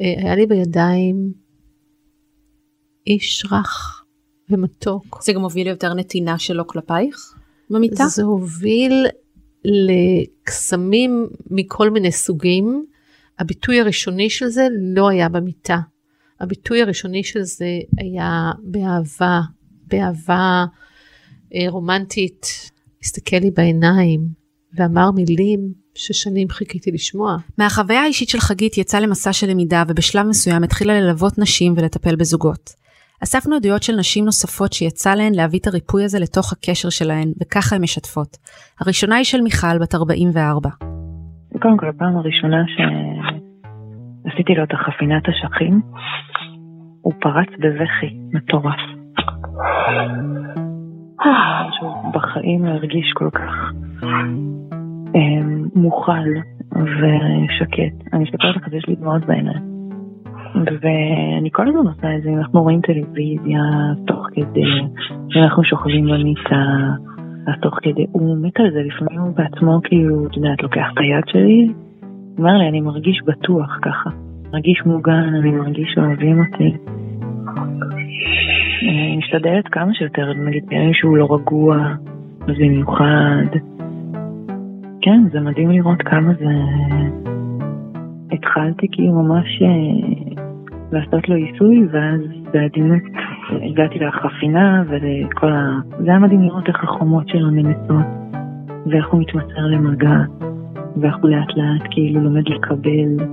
אה, 0.00 0.14
היה 0.18 0.36
לי 0.36 0.46
בידיים 0.46 1.32
איש 3.06 3.44
רך 3.52 4.04
ומתוק. 4.50 5.22
זה 5.22 5.32
גם 5.32 5.42
הוביל 5.42 5.66
ליותר 5.66 5.94
נתינה 5.94 6.38
שלו 6.38 6.66
כלפייך 6.66 7.34
במיטה? 7.70 8.06
זה 8.06 8.22
הוביל 8.22 9.06
לקסמים 9.64 11.26
מכל 11.50 11.90
מיני 11.90 12.12
סוגים. 12.12 12.86
הביטוי 13.38 13.80
הראשוני 13.80 14.30
של 14.30 14.46
זה 14.46 14.66
לא 14.94 15.08
היה 15.08 15.28
במיטה. 15.28 15.78
הביטוי 16.40 16.82
הראשוני 16.82 17.24
של 17.24 17.42
זה 17.42 17.78
היה 17.98 18.52
באהבה, 18.62 19.40
באהבה 19.86 20.64
אה, 21.54 21.70
רומנטית. 21.70 22.46
הסתכל 23.02 23.36
לי 23.36 23.50
בעיניים 23.50 24.20
ואמר 24.74 25.10
מילים 25.10 25.72
ששנים 25.98 26.48
חיכיתי 26.48 26.90
לשמוע. 26.90 27.36
מהחוויה 27.58 28.02
האישית 28.02 28.28
של 28.28 28.38
חגית 28.40 28.78
יצא 28.78 28.98
למסע 28.98 29.32
של 29.32 29.50
למידה 29.50 29.82
ובשלב 29.88 30.26
מסוים 30.26 30.62
התחילה 30.64 31.00
ללוות 31.00 31.38
נשים 31.38 31.74
ולטפל 31.76 32.16
בזוגות. 32.16 32.74
אספנו 33.24 33.56
עדויות 33.56 33.82
של 33.82 33.96
נשים 33.96 34.24
נוספות 34.24 34.72
שיצא 34.72 35.14
להן 35.14 35.34
להביא 35.34 35.58
את 35.58 35.66
הריפוי 35.66 36.04
הזה 36.04 36.18
לתוך 36.18 36.52
הקשר 36.52 36.90
שלהן, 36.90 37.28
וככה 37.42 37.76
הן 37.76 37.82
משתפות. 37.82 38.36
הראשונה 38.80 39.16
היא 39.16 39.24
של 39.24 39.40
מיכל, 39.40 39.78
בת 39.80 39.94
44. 39.94 40.70
קודם 41.62 41.76
כל, 41.76 41.88
הפעם 41.88 42.16
הראשונה 42.16 42.64
שעשיתי 42.74 44.54
לו 44.54 44.64
את 44.64 44.72
החפינת 44.72 45.22
אשכים, 45.28 45.80
הוא 47.02 47.12
פרץ 47.20 47.48
בבכי 47.58 48.16
מטורף. 48.32 48.80
שהוא 51.72 52.12
בחיים 52.12 52.64
לא 52.64 52.70
הרגיש 52.70 53.12
כל 53.14 53.30
כך 53.32 53.72
מוכל 55.74 56.28
ושקט. 56.72 58.12
אני 58.12 58.22
מסתכלת 58.22 58.56
לך, 58.56 58.72
יש 58.72 58.88
לי 58.88 58.96
דמעות 58.96 59.24
בעיניים. 59.26 59.78
ואני 60.54 61.50
כל 61.52 61.68
הזמן 61.68 61.86
עושה 61.86 62.16
את 62.16 62.22
זה, 62.22 62.30
אנחנו 62.30 62.62
רואים 62.62 62.80
טלוויזיה 62.80 63.60
תוך 64.06 64.26
כדי, 64.32 64.64
אנחנו 65.36 65.64
שוכבים 65.64 66.06
במיטה, 66.06 66.64
אז 67.46 67.54
תוך 67.62 67.78
כדי, 67.82 68.06
הוא 68.12 68.36
מת 68.42 68.60
על 68.60 68.70
זה, 68.72 68.82
לפעמים 68.82 69.20
הוא 69.20 69.36
בעצמו 69.36 69.80
כאילו, 69.84 70.26
את 70.26 70.36
יודעת, 70.36 70.62
לוקח 70.62 70.86
את 70.92 70.98
היד 70.98 71.24
שלי, 71.26 71.72
אומר 72.38 72.52
לי, 72.52 72.68
אני 72.68 72.80
מרגיש 72.80 73.20
בטוח 73.26 73.78
ככה, 73.82 74.10
מרגיש 74.52 74.82
מוגן, 74.86 75.34
אני 75.40 75.50
מרגיש 75.50 75.88
שאוהבים 75.94 76.40
אותי. 76.40 76.76
אני 78.82 79.16
משתדלת 79.16 79.68
כמה 79.68 79.94
שיותר, 79.94 80.32
נגיד 80.32 80.66
בימים 80.66 80.94
שהוא 80.94 81.16
לא 81.16 81.28
רגוע, 81.30 81.76
אז 82.40 82.54
במיוחד. 82.58 83.77
כן, 85.00 85.28
זה 85.32 85.40
מדהים 85.40 85.70
לראות 85.70 86.02
כמה 86.02 86.32
זה... 86.34 86.54
התחלתי 88.32 88.86
כאילו 88.92 89.12
ממש 89.12 89.62
אה, 89.62 90.34
לעשות 90.92 91.28
לו 91.28 91.34
עיסוי, 91.34 91.86
ואז 91.90 92.20
בעדינות 92.52 93.02
הגעתי 93.50 93.98
לחפינה 93.98 94.82
ולכל 94.88 95.52
ה... 95.52 95.78
זה 95.98 96.10
היה 96.10 96.18
מדהים 96.18 96.42
לראות 96.42 96.68
איך 96.68 96.84
החומות 96.84 97.28
שלו 97.28 97.50
נמסות, 97.50 98.06
ואיך 98.86 99.08
הוא 99.08 99.20
מתמסר 99.20 99.66
למגע, 99.66 100.16
ואיך 100.96 101.16
הוא 101.22 101.30
לאט 101.30 101.48
לאט 101.56 101.88
כאילו 101.90 102.20
לומד 102.20 102.48
לקבל. 102.48 103.24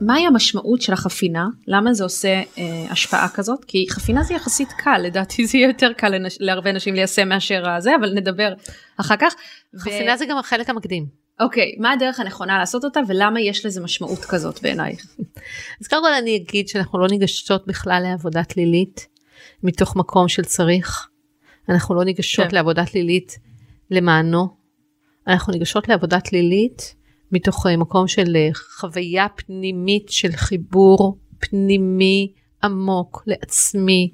מהי 0.00 0.26
המשמעות 0.26 0.82
של 0.82 0.92
החפינה? 0.92 1.46
למה 1.66 1.94
זה 1.94 2.04
עושה 2.04 2.42
אה, 2.58 2.86
השפעה 2.90 3.28
כזאת? 3.28 3.64
כי 3.64 3.86
חפינה 3.90 4.22
זה 4.22 4.34
יחסית 4.34 4.68
קל, 4.72 4.98
לדעתי 4.98 5.46
זה 5.46 5.58
יהיה 5.58 5.68
יותר 5.68 5.92
קל 5.92 6.08
לנש... 6.08 6.36
להרבה 6.40 6.72
נשים 6.72 6.94
ליישם 6.94 7.28
מאשר 7.28 7.70
הזה, 7.70 7.90
אבל 8.00 8.12
נדבר 8.14 8.52
אחר 8.96 9.16
כך. 9.20 9.34
חפינה 9.78 10.14
ו... 10.14 10.18
זה 10.18 10.26
גם 10.26 10.38
החלק 10.38 10.70
המקדים. 10.70 11.06
אוקיי, 11.40 11.74
מה 11.78 11.92
הדרך 11.92 12.20
הנכונה 12.20 12.58
לעשות 12.58 12.84
אותה 12.84 13.00
ולמה 13.08 13.40
יש 13.40 13.66
לזה 13.66 13.80
משמעות 13.80 14.18
כזאת 14.18 14.62
בעינייך? 14.62 15.06
אז 15.80 15.88
קודם 15.88 16.02
כל 16.02 16.12
אני 16.12 16.36
אגיד 16.36 16.68
שאנחנו 16.68 16.98
לא 16.98 17.06
ניגשות 17.08 17.66
בכלל 17.66 18.02
לעבודת 18.02 18.56
לילית 18.56 19.06
מתוך 19.62 19.96
מקום 19.96 20.28
של 20.28 20.44
צריך. 20.44 21.08
אנחנו 21.68 21.94
לא 21.94 22.04
ניגשות 22.04 22.48
כן. 22.48 22.54
לעבודת 22.54 22.94
לילית 22.94 23.38
למענו. 23.90 24.48
אנחנו 25.26 25.52
ניגשות 25.52 25.88
לעבודת 25.88 26.32
לילית 26.32 26.94
מתוך 27.32 27.66
אה, 27.66 27.76
מקום 27.76 28.08
של 28.08 28.36
אה, 28.36 28.48
חוויה 28.54 29.26
פנימית 29.28 30.08
של 30.08 30.32
חיבור 30.32 31.18
פנימי 31.38 32.32
עמוק 32.62 33.22
לעצמי, 33.26 34.10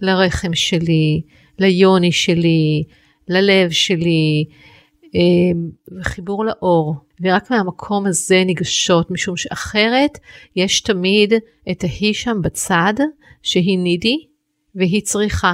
לרחם 0.00 0.54
שלי, 0.54 1.22
ליוני 1.58 2.12
שלי, 2.12 2.84
ללב 3.28 3.70
שלי, 3.70 4.44
אה, 5.14 6.40
לאור, 6.44 6.94
ורק 7.20 7.50
מהמקום 7.50 8.06
הזה 8.06 8.42
ניגשות, 8.44 9.10
משום 9.10 9.36
שאחרת 9.36 10.18
יש 10.56 10.80
תמיד 10.80 11.32
את 11.70 11.84
ההיא 11.84 12.14
שם 12.14 12.36
בצד, 12.42 12.94
שהיא 13.42 13.78
נידי, 13.78 14.16
והיא 14.74 15.02
צריכה. 15.02 15.52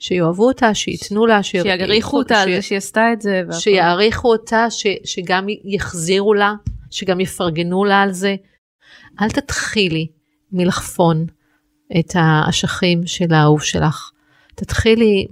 שיאהבו 0.00 0.48
אותה, 0.48 0.74
שייתנו 0.74 1.26
לה, 1.26 1.42
שיעריכו 1.42 2.18
אותה 2.18 2.40
על 2.40 2.54
זה 2.54 2.62
שהיא 2.62 2.78
עשתה 2.78 3.12
את 3.12 3.20
זה. 3.20 3.42
שיעריכו 3.52 4.32
אותה, 4.32 4.70
ש, 4.70 4.86
שגם 5.04 5.46
יחזירו 5.64 6.34
לה, 6.34 6.54
שגם 6.90 7.20
יפרגנו 7.20 7.84
לה 7.84 8.02
על 8.02 8.12
זה. 8.12 8.36
אל 9.20 9.30
תתחילי 9.30 10.06
מלחפון 10.52 11.26
את 11.98 12.12
האשכים 12.14 13.06
של 13.06 13.34
האהוב 13.34 13.62
שלך. 13.62 14.10
תתחילי 14.54 15.26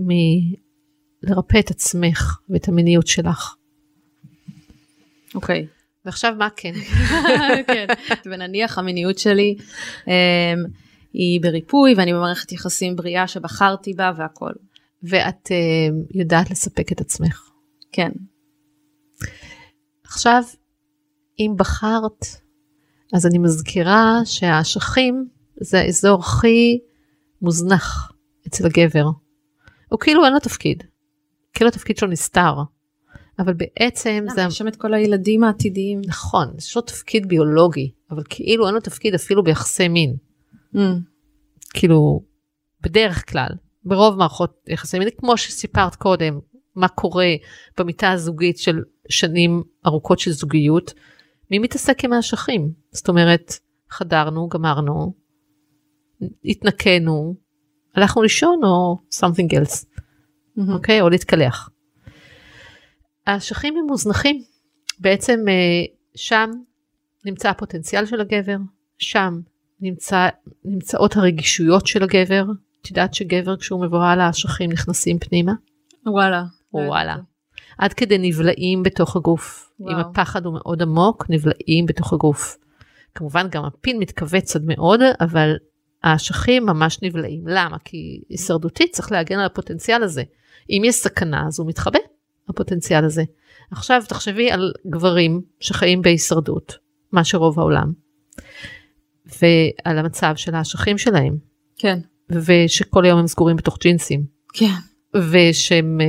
לרפא 1.22 1.58
את 1.58 1.70
עצמך 1.70 2.38
ואת 2.50 2.68
המיניות 2.68 3.06
שלך. 3.06 3.54
אוקיי. 5.34 5.66
Okay. 5.68 5.78
ועכשיו 6.04 6.34
מה 6.38 6.48
כן? 6.56 6.72
כן, 7.66 7.87
ונניח 8.26 8.78
המיניות 8.78 9.18
שלי 9.18 9.56
um, 10.04 10.08
היא 11.18 11.40
בריפוי 11.42 11.94
ואני 11.96 12.12
במערכת 12.12 12.52
יחסים 12.52 12.96
בריאה 12.96 13.28
שבחרתי 13.28 13.92
בה 13.92 14.12
והכל. 14.16 14.52
ואת 15.02 15.46
uh, 15.46 16.16
יודעת 16.18 16.50
לספק 16.50 16.92
את 16.92 17.00
עצמך. 17.00 17.50
כן. 17.92 18.10
עכשיו, 20.04 20.42
אם 21.38 21.54
בחרת, 21.56 22.26
אז 23.14 23.26
אני 23.26 23.38
מזכירה 23.38 24.20
שהאשכים 24.25 25.28
זה 25.60 25.80
האזור 25.80 26.20
הכי 26.20 26.78
מוזנח 27.42 28.12
אצל 28.48 28.66
הגבר. 28.66 29.06
הוא 29.88 30.00
כאילו 30.00 30.25
אין 30.25 30.32
לו 30.32 30.38
תפקיד. 30.38 30.82
כאילו 31.52 31.68
התפקיד 31.68 31.96
שלו 31.96 32.08
נסתר. 32.08 32.54
אבל 33.38 33.52
בעצם 33.52 34.26
זה... 34.34 34.40
יש 34.48 34.58
שם 34.58 34.68
את 34.68 34.76
כל 34.76 34.94
הילדים 34.94 35.44
העתידיים. 35.44 36.00
נכון, 36.06 36.54
יש 36.58 36.76
לו 36.76 36.82
תפקיד 36.82 37.28
ביולוגי, 37.28 37.92
אבל 38.10 38.22
כאילו 38.28 38.66
אין 38.66 38.75
לו 38.75 38.80
תפקיד 38.80 39.14
אפילו 39.14 39.44
ביחסי 39.44 39.88
מין. 39.88 40.27
Mm. 40.78 40.80
כאילו, 41.75 42.20
בדרך 42.80 43.30
כלל, 43.30 43.49
ברוב 43.85 44.18
מערכות 44.18 44.64
יחסי 44.68 44.99
מין, 44.99 45.08
כמו 45.18 45.37
שסיפרת 45.37 45.97
קודם, 45.97 46.38
מה 46.75 46.88
קורה 46.88 47.26
במיטה 47.78 48.11
הזוגית 48.11 48.58
של 48.58 48.82
שנים 49.08 49.62
ארוכות 49.87 50.18
של 50.18 50.30
זוגיות, 50.30 50.94
מי 51.50 51.58
מתעסק 51.58 52.04
עם 52.04 52.12
האשכים? 52.12 52.73
זאת 52.92 53.08
אומרת, 53.08 53.52
חדרנו, 53.90 54.49
גמרנו, 54.49 55.14
התנקנו, 56.44 57.35
הלכנו 57.94 58.23
לישון 58.23 58.61
או 58.64 58.97
something 59.14 59.54
else. 59.54 59.87
אוקיי? 60.73 61.00
או 61.00 61.08
להתקלח. 61.08 61.70
האשכים 63.26 63.76
הם 63.76 63.87
מוזנחים. 63.87 64.42
בעצם 64.99 65.44
אה, 65.49 65.85
שם 66.14 66.50
נמצא 67.25 67.50
הפוטנציאל 67.50 68.06
של 68.06 68.20
הגבר, 68.20 68.56
שם 68.99 69.40
נמצא, 69.80 70.28
נמצאות 70.64 71.16
הרגישויות 71.16 71.87
של 71.87 72.02
הגבר, 72.02 72.44
את 72.82 72.90
יודעת 72.90 73.14
שגבר 73.14 73.56
כשהוא 73.56 73.82
מבוהל 73.85 74.20
האשכים 74.20 74.73
נכנסים 74.73 75.18
פנימה? 75.18 75.52
וואלה. 76.06 76.44
וואלה. 76.73 77.16
עד 77.78 77.92
כדי 77.92 78.18
נבלעים 78.18 78.82
בתוך 78.82 79.16
הגוף. 79.16 79.70
וואו. 79.80 79.92
אם 79.92 79.99
הפחד 79.99 80.47
הוא 80.47 80.54
מאוד 80.54 80.82
עמוק, 80.82 81.26
נבלעים 81.28 81.87
בתוך 81.87 82.12
הגוף. 82.12 82.56
כמובן 83.14 83.47
גם 83.50 83.64
הפין 83.64 83.99
מתכווץ 83.99 84.56
עד 84.56 84.62
מאוד, 84.66 85.00
אבל 85.20 85.56
האשכים 86.02 86.66
ממש 86.66 87.02
נבלעים. 87.02 87.44
למה? 87.47 87.76
כי 87.85 88.23
הישרדותית 88.28 88.92
צריך 88.92 89.12
להגן 89.12 89.38
על 89.38 89.47
הפוטנציאל 89.47 90.02
הזה. 90.02 90.23
אם 90.70 90.82
יש 90.85 90.94
סכנה 90.94 91.47
אז 91.47 91.61
הוא 91.61 91.68
מתחבא, 91.68 91.99
הפוטנציאל 92.49 93.04
הזה. 93.04 93.23
עכשיו 93.70 94.02
תחשבי 94.08 94.50
על 94.50 94.73
גברים 94.87 95.42
שחיים 95.61 96.02
בהישרדות, 96.02 96.78
מה 97.12 97.25
שרוב 97.25 97.58
העולם, 97.58 97.92
ועל 99.42 99.99
המצב 99.99 100.32
של 100.37 100.54
האשכים 100.54 100.99
שלהם. 100.99 101.37
כן. 101.78 101.99
ושכל 102.30 103.04
היום 103.04 103.18
הם 103.18 103.26
סגורים 103.26 103.56
בתוך 103.56 103.78
ג'ינסים. 103.80 104.26
כן. 104.52 104.75
ושהם 105.30 106.00
אה, 106.00 106.06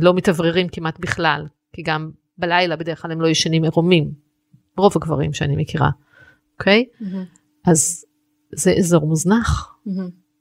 לא 0.00 0.14
מתאווררים 0.14 0.68
כמעט 0.68 1.00
בכלל, 1.00 1.46
כי 1.72 1.82
גם 1.82 2.10
בלילה 2.38 2.76
בדרך 2.76 3.02
כלל 3.02 3.12
הם 3.12 3.20
לא 3.20 3.28
ישנים 3.28 3.62
עירומים. 3.62 4.10
רוב 4.76 4.92
הגברים 4.96 5.32
שאני 5.32 5.56
מכירה, 5.56 5.90
אוקיי? 6.58 6.84
Okay? 6.84 7.02
Mm-hmm. 7.02 7.70
אז 7.70 8.04
זה 8.52 8.72
אזור 8.78 9.06
מוזנח. 9.06 9.76
Mm-hmm. 9.86 9.90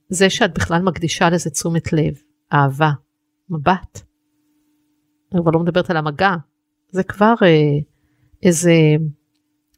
זה 0.09 0.29
שאת 0.29 0.53
בכלל 0.53 0.81
מקדישה 0.81 1.29
לזה 1.29 1.50
תשומת 1.50 1.93
לב, 1.93 2.13
אהבה, 2.53 2.91
מבט. 3.50 4.01
אני 5.33 5.41
כבר 5.41 5.51
לא 5.51 5.59
מדברת 5.59 5.89
על 5.89 5.97
המגע, 5.97 6.35
זה 6.89 7.03
כבר 7.03 7.33
אה, 7.43 7.79
איזה 8.43 8.74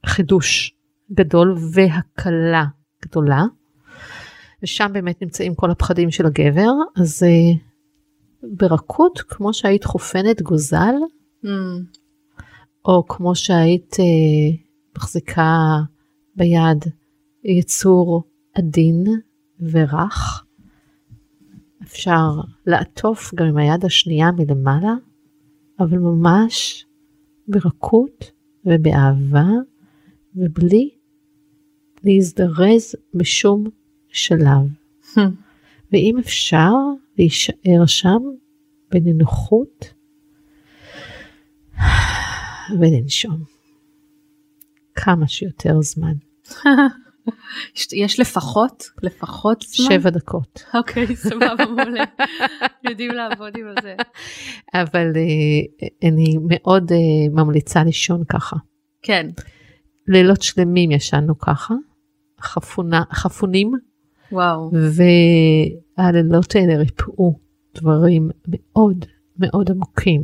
חידוש 0.05 0.76
גדול 1.11 1.55
והקלה 1.73 2.65
גדולה. 3.01 3.43
ושם 4.63 4.89
באמת 4.93 5.21
נמצאים 5.21 5.55
כל 5.55 5.71
הפחדים 5.71 6.11
של 6.11 6.25
הגבר, 6.25 6.71
אז 6.95 7.23
אה, 7.23 7.57
ברכות, 8.43 9.19
כמו 9.27 9.53
שהיית 9.53 9.83
חופנת 9.83 10.41
גוזל, 10.41 10.95
mm. 11.45 11.47
או 12.85 13.07
כמו 13.07 13.35
שהיית 13.35 13.95
אה, 13.99 14.57
מחזיקה 14.97 15.79
ביד 16.35 16.85
יצור 17.43 18.23
עדין 18.53 19.03
ורך, 19.59 20.45
אפשר 21.83 22.29
לעטוף 22.65 23.33
גם 23.35 23.45
עם 23.45 23.57
היד 23.57 23.85
השנייה 23.85 24.31
מלמעלה, 24.31 24.93
אבל 25.79 25.97
ממש 25.97 26.85
ברכות 27.47 28.31
ובאהבה 28.65 29.47
ובלי 30.35 30.96
להזדרז 32.07 32.95
בשום 33.13 33.63
שלב. 34.09 34.67
ואם 35.91 36.15
אפשר 36.19 36.71
להישאר 37.17 37.85
שם 37.85 38.19
בנינוחות 38.91 39.93
ולנשום 42.79 43.43
כמה 44.95 45.27
שיותר 45.27 45.81
זמן. 45.81 46.13
יש 47.93 48.19
לפחות, 48.19 48.89
לפחות 49.03 49.61
זמן? 49.61 49.87
שבע 49.89 50.09
דקות. 50.09 50.63
אוקיי, 50.77 51.15
סבבה, 51.15 51.65
מעולה. 51.65 52.03
יודעים 52.83 53.11
לעבוד 53.11 53.57
עם 53.57 53.65
זה. 53.81 53.95
אבל 54.73 55.11
uh, 55.13 56.07
אני 56.07 56.37
מאוד 56.47 56.91
uh, 56.91 56.95
ממליצה 57.31 57.83
לישון 57.83 58.23
ככה. 58.29 58.55
כן. 59.01 59.27
לילות 60.07 60.41
שלמים 60.41 60.91
ישנו 60.91 61.39
ככה, 61.39 61.73
חפונה, 62.41 63.03
חפונים. 63.11 63.71
וואו. 64.31 64.71
והלילות 65.97 66.55
האלה 66.55 66.75
ריפאו 66.75 67.33
דברים 67.75 68.29
מאוד 68.47 69.05
מאוד 69.39 69.71
עמוקים. 69.71 70.21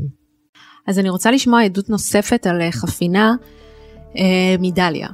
אז 0.88 1.00
אני 1.00 1.10
רוצה 1.10 1.32
לשמוע 1.32 1.62
עדות 1.62 1.90
נוספת 1.90 2.48
על 2.48 2.72
חפינה 2.72 3.36
אה, 4.18 4.56
מדליה, 4.60 5.08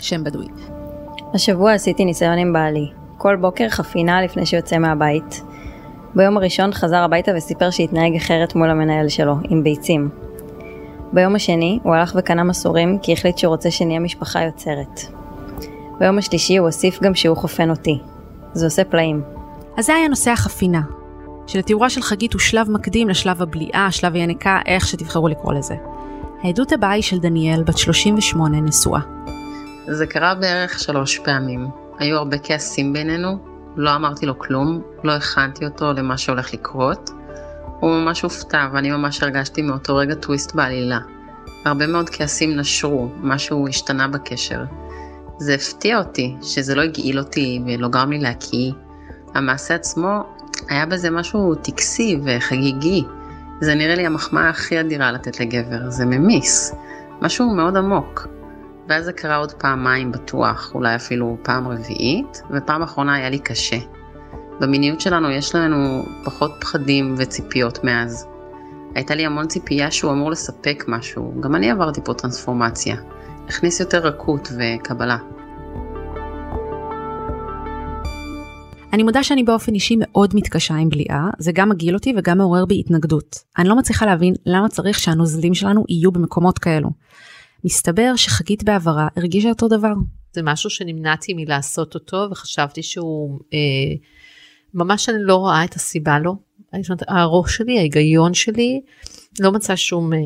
שם 0.00 0.24
בדואי. 0.24 0.48
השבוע 1.34 1.72
עשיתי 1.72 2.04
ניסיון 2.04 2.38
עם 2.38 2.52
בעלי. 2.52 2.86
כל 3.18 3.36
בוקר 3.36 3.68
חפינה 3.68 4.22
לפני 4.22 4.46
שיוצא 4.46 4.78
מהבית. 4.78 5.42
ביום 6.14 6.36
הראשון 6.36 6.72
חזר 6.72 6.96
הביתה 6.96 7.32
וסיפר 7.36 7.70
שהתנהג 7.70 8.16
אחרת 8.16 8.54
מול 8.54 8.70
המנהל 8.70 9.08
שלו, 9.08 9.34
עם 9.50 9.64
ביצים. 9.64 10.08
ביום 11.12 11.34
השני 11.34 11.78
הוא 11.82 11.94
הלך 11.94 12.16
וקנה 12.18 12.44
מסורים 12.44 12.98
כי 13.02 13.12
החליט 13.12 13.38
שהוא 13.38 13.50
רוצה 13.50 13.70
שנהיה 13.70 14.00
משפחה 14.00 14.42
יוצרת. 14.42 15.15
ביום 16.00 16.18
השלישי 16.18 16.56
הוא 16.56 16.66
הוסיף 16.66 17.02
גם 17.02 17.14
שהוא 17.14 17.36
חופן 17.36 17.70
אותי. 17.70 17.98
זה 18.52 18.66
עושה 18.66 18.84
פלאים. 18.84 19.22
אז 19.76 19.86
זה 19.86 19.94
היה 19.94 20.08
נושא 20.08 20.30
החפינה, 20.30 20.80
שלתיאורה 21.46 21.90
של 21.90 22.02
חגית 22.02 22.32
הוא 22.32 22.40
שלב 22.40 22.70
מקדים 22.70 23.08
לשלב 23.08 23.42
הבליעה, 23.42 23.92
שלב 23.92 24.14
היניקה, 24.14 24.60
איך 24.66 24.86
שתבחרו 24.86 25.28
לקרוא 25.28 25.52
לזה. 25.52 25.74
העדות 26.42 26.72
הבאה 26.72 26.90
היא 26.90 27.02
של 27.02 27.18
דניאל, 27.18 27.62
בת 27.62 27.78
38, 27.78 28.60
נשואה. 28.60 29.00
זה 29.86 30.06
קרה 30.06 30.34
בערך 30.34 30.78
שלוש 30.78 31.18
פעמים. 31.18 31.68
היו 31.98 32.16
הרבה 32.16 32.38
כעסים 32.38 32.92
בינינו, 32.92 33.38
לא 33.76 33.94
אמרתי 33.94 34.26
לו 34.26 34.38
כלום, 34.38 34.82
לא 35.04 35.12
הכנתי 35.12 35.64
אותו 35.64 35.92
למה 35.92 36.18
שהולך 36.18 36.54
לקרות. 36.54 37.10
הוא 37.80 37.90
ממש 37.90 38.22
הופתע 38.22 38.68
ואני 38.72 38.90
ממש 38.90 39.22
הרגשתי 39.22 39.62
מאותו 39.62 39.96
רגע 39.96 40.14
טוויסט 40.14 40.54
בעלילה. 40.54 40.98
הרבה 41.64 41.86
מאוד 41.86 42.10
כעסים 42.10 42.56
נשרו, 42.56 43.08
משהו 43.20 43.68
השתנה 43.68 44.08
בקשר. 44.08 44.64
זה 45.38 45.54
הפתיע 45.54 45.98
אותי, 45.98 46.36
שזה 46.42 46.74
לא 46.74 46.82
הגעיל 46.82 47.18
אותי 47.18 47.60
ולא 47.66 47.88
גרם 47.88 48.10
לי 48.10 48.18
להקיא. 48.18 48.72
המעשה 49.34 49.74
עצמו, 49.74 50.22
היה 50.68 50.86
בזה 50.86 51.10
משהו 51.10 51.54
טקסי 51.54 52.20
וחגיגי. 52.24 53.04
זה 53.60 53.74
נראה 53.74 53.94
לי 53.94 54.06
המחמאה 54.06 54.48
הכי 54.48 54.80
אדירה 54.80 55.12
לתת 55.12 55.40
לגבר, 55.40 55.90
זה 55.90 56.06
ממיס. 56.06 56.74
משהו 57.22 57.54
מאוד 57.54 57.76
עמוק. 57.76 58.26
ואז 58.88 59.04
זה 59.04 59.12
קרה 59.12 59.36
עוד 59.36 59.52
פעמיים 59.52 60.12
בטוח, 60.12 60.72
אולי 60.74 60.94
אפילו 60.94 61.36
פעם 61.42 61.68
רביעית, 61.68 62.42
ופעם 62.50 62.82
אחרונה 62.82 63.14
היה 63.14 63.30
לי 63.30 63.38
קשה. 63.38 63.76
במיניות 64.60 65.00
שלנו 65.00 65.30
יש 65.30 65.54
לנו 65.54 66.04
פחות 66.24 66.52
פחדים 66.60 67.14
וציפיות 67.18 67.84
מאז. 67.84 68.26
הייתה 68.94 69.14
לי 69.14 69.26
המון 69.26 69.46
ציפייה 69.46 69.90
שהוא 69.90 70.12
אמור 70.12 70.30
לספק 70.30 70.84
משהו, 70.88 71.34
גם 71.40 71.54
אני 71.54 71.70
עברתי 71.70 72.00
פה 72.04 72.14
טרנספורמציה. 72.14 72.96
הכניס 73.48 73.80
יותר 73.80 74.06
רכות 74.06 74.48
וקבלה. 74.48 75.18
אני 78.92 79.02
מודה 79.02 79.24
שאני 79.24 79.42
באופן 79.42 79.74
אישי 79.74 79.96
מאוד 79.98 80.30
מתקשה 80.34 80.74
עם 80.74 80.88
בליעה, 80.88 81.30
זה 81.38 81.52
גם 81.52 81.68
מגעיל 81.68 81.94
אותי 81.94 82.14
וגם 82.16 82.38
מעורר 82.38 82.66
בי 82.66 82.80
התנגדות. 82.80 83.36
אני 83.58 83.68
לא 83.68 83.76
מצליחה 83.76 84.06
להבין 84.06 84.34
למה 84.46 84.68
צריך 84.68 84.98
שהנוזלים 84.98 85.54
שלנו 85.54 85.84
יהיו 85.88 86.12
במקומות 86.12 86.58
כאלו. 86.58 86.88
מסתבר 87.64 88.12
שחגית 88.16 88.64
בעברה 88.64 89.08
הרגישה 89.16 89.48
אותו 89.48 89.68
דבר. 89.68 89.92
זה 90.32 90.42
משהו 90.42 90.70
שנמנעתי 90.70 91.34
מלעשות 91.34 91.94
אותו 91.94 92.28
וחשבתי 92.30 92.82
שהוא, 92.82 93.40
אה, 93.52 93.58
ממש 94.74 95.08
אני 95.08 95.18
לא 95.20 95.36
רואה 95.36 95.64
את 95.64 95.74
הסיבה 95.74 96.18
לו. 96.18 96.36
זאת 96.80 96.90
אומרת, 96.90 97.02
הראש 97.08 97.56
שלי, 97.56 97.78
ההיגיון 97.78 98.34
שלי, 98.34 98.80
לא 99.40 99.52
מצא 99.52 99.76
שום, 99.76 100.12
אה, 100.12 100.18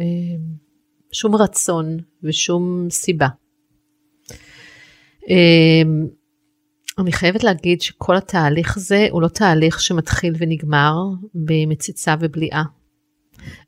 אה, 0.00 0.04
שום 1.12 1.36
רצון 1.36 1.96
ושום 2.22 2.86
סיבה. 2.90 3.28
אה, 5.30 5.82
אני 6.98 7.12
חייבת 7.12 7.44
להגיד 7.44 7.80
שכל 7.80 8.16
התהליך 8.16 8.76
הזה 8.76 9.06
הוא 9.10 9.22
לא 9.22 9.28
תהליך 9.28 9.80
שמתחיל 9.80 10.34
ונגמר 10.38 10.94
במציצה 11.34 12.14
ובליעה. 12.20 12.64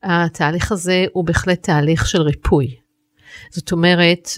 התהליך 0.02 0.72
הזה 0.72 1.04
הוא 1.12 1.24
בהחלט 1.24 1.62
תהליך 1.62 2.06
של 2.06 2.22
ריפוי. 2.22 2.76
זאת 3.50 3.72
אומרת, 3.72 4.28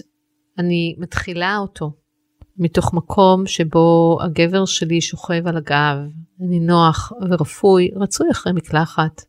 אני 0.57 0.95
מתחילה 0.97 1.57
אותו 1.57 1.91
מתוך 2.57 2.93
מקום 2.93 3.47
שבו 3.47 4.17
הגבר 4.21 4.65
שלי 4.65 5.01
שוכב 5.01 5.47
על 5.47 5.57
הגב, 5.57 5.97
אני 6.41 6.59
נוח 6.59 7.11
ורפוי, 7.29 7.89
רצוי 7.95 8.31
אחרי 8.31 8.53
מקלחת. 8.53 9.21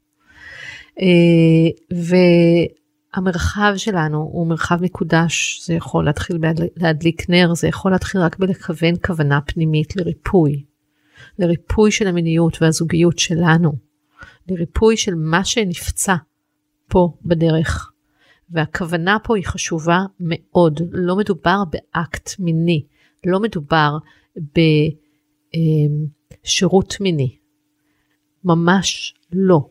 אה, 1.01 1.97
והמרחב 3.15 3.73
שלנו 3.77 4.19
הוא 4.19 4.47
מרחב 4.47 4.79
מקודש, 4.83 5.61
זה 5.67 5.75
יכול 5.75 6.05
להתחיל 6.05 6.39
להדליק 6.77 7.31
נר, 7.31 7.55
זה 7.55 7.69
יכול 7.69 7.93
להתחיל 7.93 8.21
רק 8.21 8.39
בלכוון 8.39 8.95
כוונה 9.07 9.41
פנימית 9.41 9.97
לריפוי. 9.97 10.65
לריפוי 11.39 11.91
של 11.91 12.07
המיניות 12.07 12.63
והזוגיות 12.63 13.19
שלנו. 13.19 13.73
לריפוי 14.49 14.97
של 14.97 15.15
מה 15.15 15.45
שנפצע 15.45 16.15
פה 16.89 17.17
בדרך. 17.23 17.91
והכוונה 18.51 19.17
פה 19.25 19.37
היא 19.37 19.47
חשובה 19.47 19.99
מאוד. 20.21 20.81
לא 20.93 21.17
מדובר 21.17 21.63
באקט 21.71 22.31
מיני, 22.39 22.87
לא 23.27 23.41
מדובר 23.41 23.99
בשירות 26.45 27.01
מיני. 27.01 27.37
ממש 28.45 29.15
לא. 29.33 29.69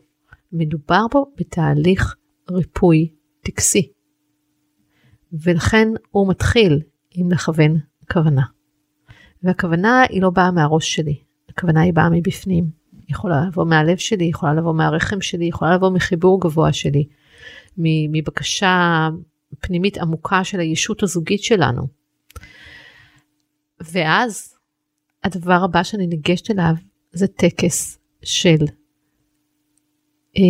מדובר 0.52 1.06
פה 1.10 1.24
בתהליך 1.36 2.16
ריפוי 2.50 3.14
טקסי. 3.44 3.92
ולכן 5.32 5.88
הוא 6.10 6.28
מתחיל 6.28 6.80
עם 7.10 7.32
לכוון 7.32 7.78
כוונה. 8.12 8.42
והכוונה 9.42 10.02
היא 10.08 10.22
לא 10.22 10.30
באה 10.30 10.50
מהראש 10.50 10.94
שלי. 10.94 11.18
הכוונה 11.48 11.80
היא 11.80 11.92
באה 11.92 12.10
מבפנים. 12.10 12.84
יכולה 13.08 13.46
לבוא 13.46 13.64
מהלב 13.64 13.96
שלי, 13.96 14.24
יכולה 14.24 14.54
לבוא 14.54 14.74
מהרחם 14.74 15.20
שלי, 15.20 15.44
יכולה 15.44 15.74
לבוא 15.74 15.90
מחיבור 15.90 16.40
גבוה 16.40 16.72
שלי, 16.72 17.06
מבקשה 18.12 19.08
פנימית 19.60 19.98
עמוקה 19.98 20.44
של 20.44 20.60
הישות 20.60 21.02
הזוגית 21.02 21.42
שלנו. 21.42 21.86
ואז 23.80 24.54
הדבר 25.24 25.60
הבא 25.64 25.82
שאני 25.82 26.06
ניגשת 26.06 26.50
אליו 26.50 26.74
זה 27.12 27.26
טקס 27.26 27.98
של 28.22 28.64
אה, 30.36 30.42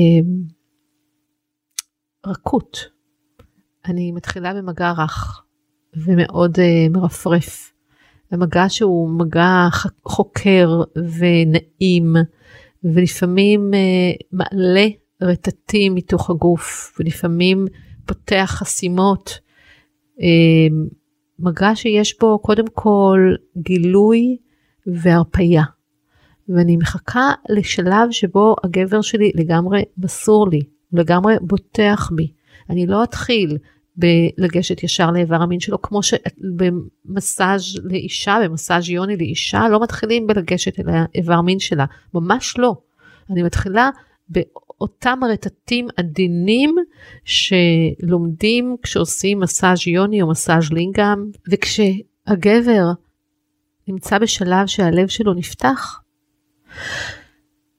רכות. 2.26 2.78
אני 3.86 4.12
מתחילה 4.12 4.54
במגע 4.54 4.92
רך 4.92 5.42
ומאוד 5.96 6.58
אה, 6.58 6.86
מרפרף. 6.90 7.72
במגע 8.30 8.64
שהוא 8.68 9.10
מגע 9.10 9.68
חוקר 10.04 10.82
ונעים 11.18 12.14
ולפעמים 12.84 13.74
אה, 13.74 14.12
מעלה 14.32 14.86
רטטים 15.22 15.94
מתוך 15.94 16.30
הגוף 16.30 16.96
ולפעמים 16.98 17.66
פותח 18.06 18.54
חסימות. 18.58 19.38
אה, 20.20 20.76
מגע 21.38 21.70
שיש 21.74 22.18
בו 22.20 22.38
קודם 22.38 22.64
כל 22.74 23.34
גילוי 23.56 24.36
והרפייה. 24.86 25.64
ואני 26.48 26.76
מחכה 26.76 27.32
לשלב 27.48 28.10
שבו 28.10 28.56
הגבר 28.64 29.00
שלי 29.00 29.32
לגמרי 29.34 29.82
מסור 29.98 30.48
לי, 30.48 30.60
לגמרי 30.98 31.34
בוטח 31.40 32.10
בי. 32.14 32.32
אני 32.70 32.86
לא 32.86 33.04
אתחיל 33.04 33.58
בלגשת 33.96 34.82
ישר 34.82 35.10
לאיבר 35.10 35.42
המין 35.42 35.60
שלו, 35.60 35.82
כמו 35.82 36.00
שבמסאז' 36.02 37.80
לאישה, 37.84 38.36
במסאז' 38.44 38.88
יוני 38.88 39.16
לאישה, 39.16 39.68
לא 39.68 39.82
מתחילים 39.82 40.26
בלגשת 40.26 40.80
אל 40.80 40.84
האיבר 40.88 41.40
מין 41.40 41.58
שלה, 41.58 41.84
ממש 42.14 42.58
לא. 42.58 42.76
אני 43.30 43.42
מתחילה 43.42 43.90
באותם 44.28 45.18
רטטים 45.32 45.88
עדינים 45.96 46.74
שלומדים 47.24 48.76
כשעושים 48.82 49.40
מסאז' 49.40 49.86
יוני 49.86 50.22
או 50.22 50.30
מסאז' 50.30 50.72
לינגאם, 50.72 51.30
וכשהגבר 51.50 52.84
נמצא 53.88 54.18
בשלב 54.18 54.66
שהלב 54.66 55.08
שלו 55.08 55.34
נפתח, 55.34 56.00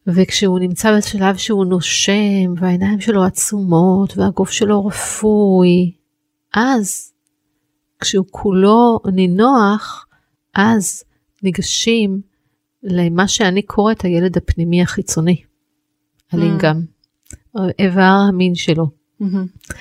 וכשהוא 0.07 0.59
נמצא 0.59 0.97
בשלב 0.97 1.37
שהוא 1.37 1.65
נושם 1.65 2.53
והעיניים 2.57 3.01
שלו 3.01 3.23
עצומות 3.23 4.17
והגוף 4.17 4.51
שלו 4.51 4.85
רפוי, 4.85 5.91
אז 6.53 7.13
כשהוא 7.99 8.25
כולו 8.31 8.99
נינוח, 9.13 10.05
אז 10.53 11.03
ניגשים 11.43 12.21
למה 12.83 13.27
שאני 13.27 13.61
קוראת 13.61 14.01
הילד 14.01 14.37
הפנימי 14.37 14.81
החיצוני, 14.81 15.43
הלינגאם, 16.31 16.75
mm. 16.77 17.59
איבר 17.79 18.01
המין 18.01 18.55
שלו. 18.55 18.85
Mm-hmm. 19.21 19.73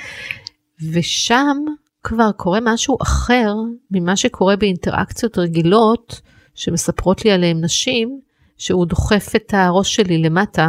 ושם 0.92 1.56
כבר 2.02 2.32
קורה 2.32 2.58
משהו 2.62 2.96
אחר 3.02 3.54
ממה 3.90 4.16
שקורה 4.16 4.56
באינטראקציות 4.56 5.38
רגילות 5.38 6.20
שמספרות 6.54 7.24
לי 7.24 7.30
עליהם 7.30 7.60
נשים, 7.60 8.20
שהוא 8.58 8.86
דוחף 8.86 9.32
את 9.36 9.54
הראש 9.54 9.94
שלי 9.94 10.18
למטה 10.18 10.68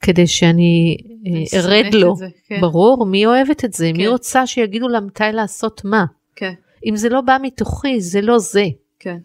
כדי 0.00 0.26
שאני 0.26 0.96
אה, 1.26 1.58
ארד 1.58 1.94
לו. 1.94 2.16
זה, 2.16 2.28
כן. 2.46 2.60
ברור, 2.60 3.06
מי 3.06 3.26
אוהבת 3.26 3.64
את 3.64 3.72
זה? 3.72 3.90
כן. 3.94 3.96
מי 3.96 4.08
רוצה 4.08 4.46
שיגידו 4.46 4.88
לה 4.88 5.00
מתי 5.00 5.24
לעשות 5.32 5.84
מה? 5.84 6.04
כן. 6.36 6.52
אם 6.86 6.96
זה 6.96 7.08
לא 7.08 7.20
בא 7.20 7.36
מתוכי, 7.42 8.00
זה 8.00 8.20
לא 8.20 8.38
זה. 8.38 8.64
כן. 8.98 9.18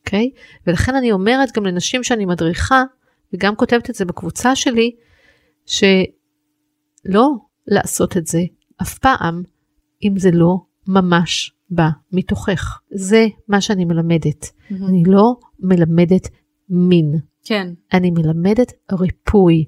אוקיי? 0.00 0.30
Okay? 0.34 0.38
ולכן 0.66 0.94
אני 0.94 1.12
אומרת 1.12 1.52
גם 1.56 1.66
לנשים 1.66 2.02
שאני 2.02 2.26
מדריכה, 2.26 2.82
וגם 3.32 3.56
כותבת 3.56 3.90
את 3.90 3.94
זה 3.94 4.04
בקבוצה 4.04 4.56
שלי, 4.56 4.90
שלא 5.66 7.28
לעשות 7.66 8.16
את 8.16 8.26
זה 8.26 8.40
אף 8.82 8.98
פעם, 8.98 9.42
אם 10.04 10.18
זה 10.18 10.30
לא 10.30 10.56
ממש 10.86 11.52
בא 11.70 11.88
מתוכך. 12.12 12.80
זה 12.90 13.26
מה 13.48 13.60
שאני 13.60 13.84
מלמדת. 13.84 14.44
Mm-hmm. 14.44 14.74
אני 14.88 15.02
לא 15.06 15.34
מלמדת 15.60 16.28
מין. 16.72 17.14
כן. 17.44 17.68
אני 17.92 18.10
מלמדת 18.10 18.72
ריפוי 18.92 19.64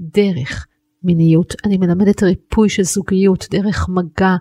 דרך 0.00 0.66
מיניות. 1.02 1.54
אני 1.64 1.78
מלמדת 1.78 2.22
ריפוי 2.22 2.68
של 2.68 2.82
זוגיות 2.82 3.46
דרך 3.50 3.88
מגע 3.88 4.36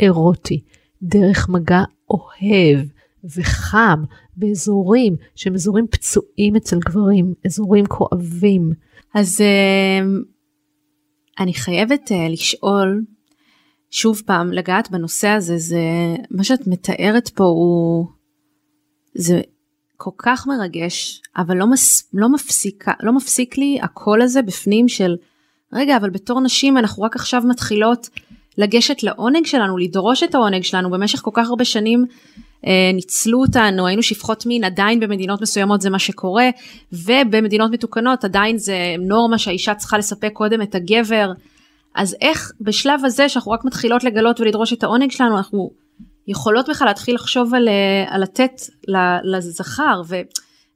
אירוטי, 0.00 0.64
דרך 1.02 1.48
מגע 1.48 1.82
אוהב 2.10 2.86
וחם 3.36 4.04
באזורים 4.36 5.16
שהם 5.34 5.54
אזורים 5.54 5.86
פצועים 5.90 6.56
אצל 6.56 6.78
גברים, 6.78 7.34
אזורים 7.46 7.86
כואבים. 7.86 8.72
אז 9.14 9.40
uh, 9.40 10.04
אני 11.40 11.54
חייבת 11.54 12.10
uh, 12.10 12.32
לשאול, 12.32 13.04
שוב 13.90 14.22
פעם, 14.26 14.52
לגעת 14.52 14.90
בנושא 14.90 15.28
הזה, 15.28 15.58
זה 15.58 15.80
מה 16.30 16.44
שאת 16.44 16.66
מתארת 16.66 17.28
פה 17.28 17.44
הוא, 17.44 18.06
זה 19.14 19.40
כל 20.00 20.10
כך 20.18 20.46
מרגש, 20.46 21.22
אבל 21.36 21.56
לא, 21.56 21.66
מס, 21.66 22.08
לא, 22.14 22.28
מפסיקה, 22.28 22.92
לא 23.00 23.12
מפסיק 23.12 23.58
לי 23.58 23.78
הקול 23.82 24.22
הזה 24.22 24.42
בפנים 24.42 24.88
של, 24.88 25.16
רגע, 25.72 25.96
אבל 25.96 26.10
בתור 26.10 26.40
נשים 26.40 26.78
אנחנו 26.78 27.02
רק 27.02 27.16
עכשיו 27.16 27.42
מתחילות 27.48 28.08
לגשת 28.58 29.02
לעונג 29.02 29.46
שלנו, 29.46 29.78
לדרוש 29.78 30.22
את 30.22 30.34
העונג 30.34 30.62
שלנו, 30.62 30.90
במשך 30.90 31.18
כל 31.18 31.30
כך 31.34 31.48
הרבה 31.48 31.64
שנים 31.64 32.06
אה, 32.66 32.90
ניצלו 32.94 33.40
אותנו, 33.40 33.86
היינו 33.86 34.02
שפחות 34.02 34.46
מין, 34.46 34.64
עדיין 34.64 35.00
במדינות 35.00 35.40
מסוימות 35.40 35.80
זה 35.80 35.90
מה 35.90 35.98
שקורה, 35.98 36.50
ובמדינות 36.92 37.70
מתוקנות 37.70 38.24
עדיין 38.24 38.58
זה 38.58 38.76
נורמה 38.98 39.38
שהאישה 39.38 39.74
צריכה 39.74 39.98
לספק 39.98 40.30
קודם 40.32 40.62
את 40.62 40.74
הגבר. 40.74 41.32
אז 41.94 42.16
איך 42.20 42.52
בשלב 42.60 43.04
הזה 43.04 43.28
שאנחנו 43.28 43.52
רק 43.52 43.64
מתחילות 43.64 44.04
לגלות 44.04 44.40
ולדרוש 44.40 44.72
את 44.72 44.82
העונג 44.82 45.10
שלנו, 45.10 45.36
אנחנו 45.36 45.70
יכולות 46.28 46.68
בכלל 46.68 46.88
להתחיל 46.88 47.14
לחשוב 47.14 47.54
על, 47.54 47.68
אה, 47.68 48.14
על 48.14 48.22
לתת 48.22 48.52
לזכר, 49.24 50.02
ו, 50.08 50.16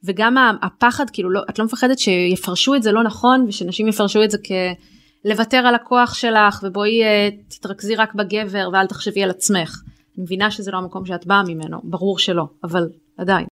וגם 0.05 0.37
הפחד, 0.62 1.11
כאילו, 1.11 1.31
לא, 1.31 1.41
את 1.51 1.59
לא 1.59 1.65
מפחדת 1.65 1.99
שיפרשו 1.99 2.75
את 2.75 2.83
זה 2.83 2.93
לא 2.93 3.03
נכון, 3.03 3.45
ושנשים 3.49 3.88
יפרשו 3.88 4.25
את 4.25 4.31
זה 4.31 4.38
כלוותר 5.23 5.57
על 5.57 5.75
הכוח 5.75 6.15
שלך, 6.15 6.61
ובואי 6.62 7.03
אה, 7.03 7.29
תתרכזי 7.49 7.95
רק 7.95 8.15
בגבר 8.15 8.69
ואל 8.73 8.87
תחשבי 8.87 9.23
על 9.23 9.31
עצמך. 9.31 9.83
אני 10.17 10.23
מבינה 10.25 10.51
שזה 10.51 10.71
לא 10.71 10.79
המקום 10.79 11.07
שאת 11.07 11.27
באה 11.27 11.43
ממנו, 11.43 11.81
ברור 11.85 12.19
שלא, 12.19 12.45
אבל 12.65 12.88
עדיין. 13.19 13.47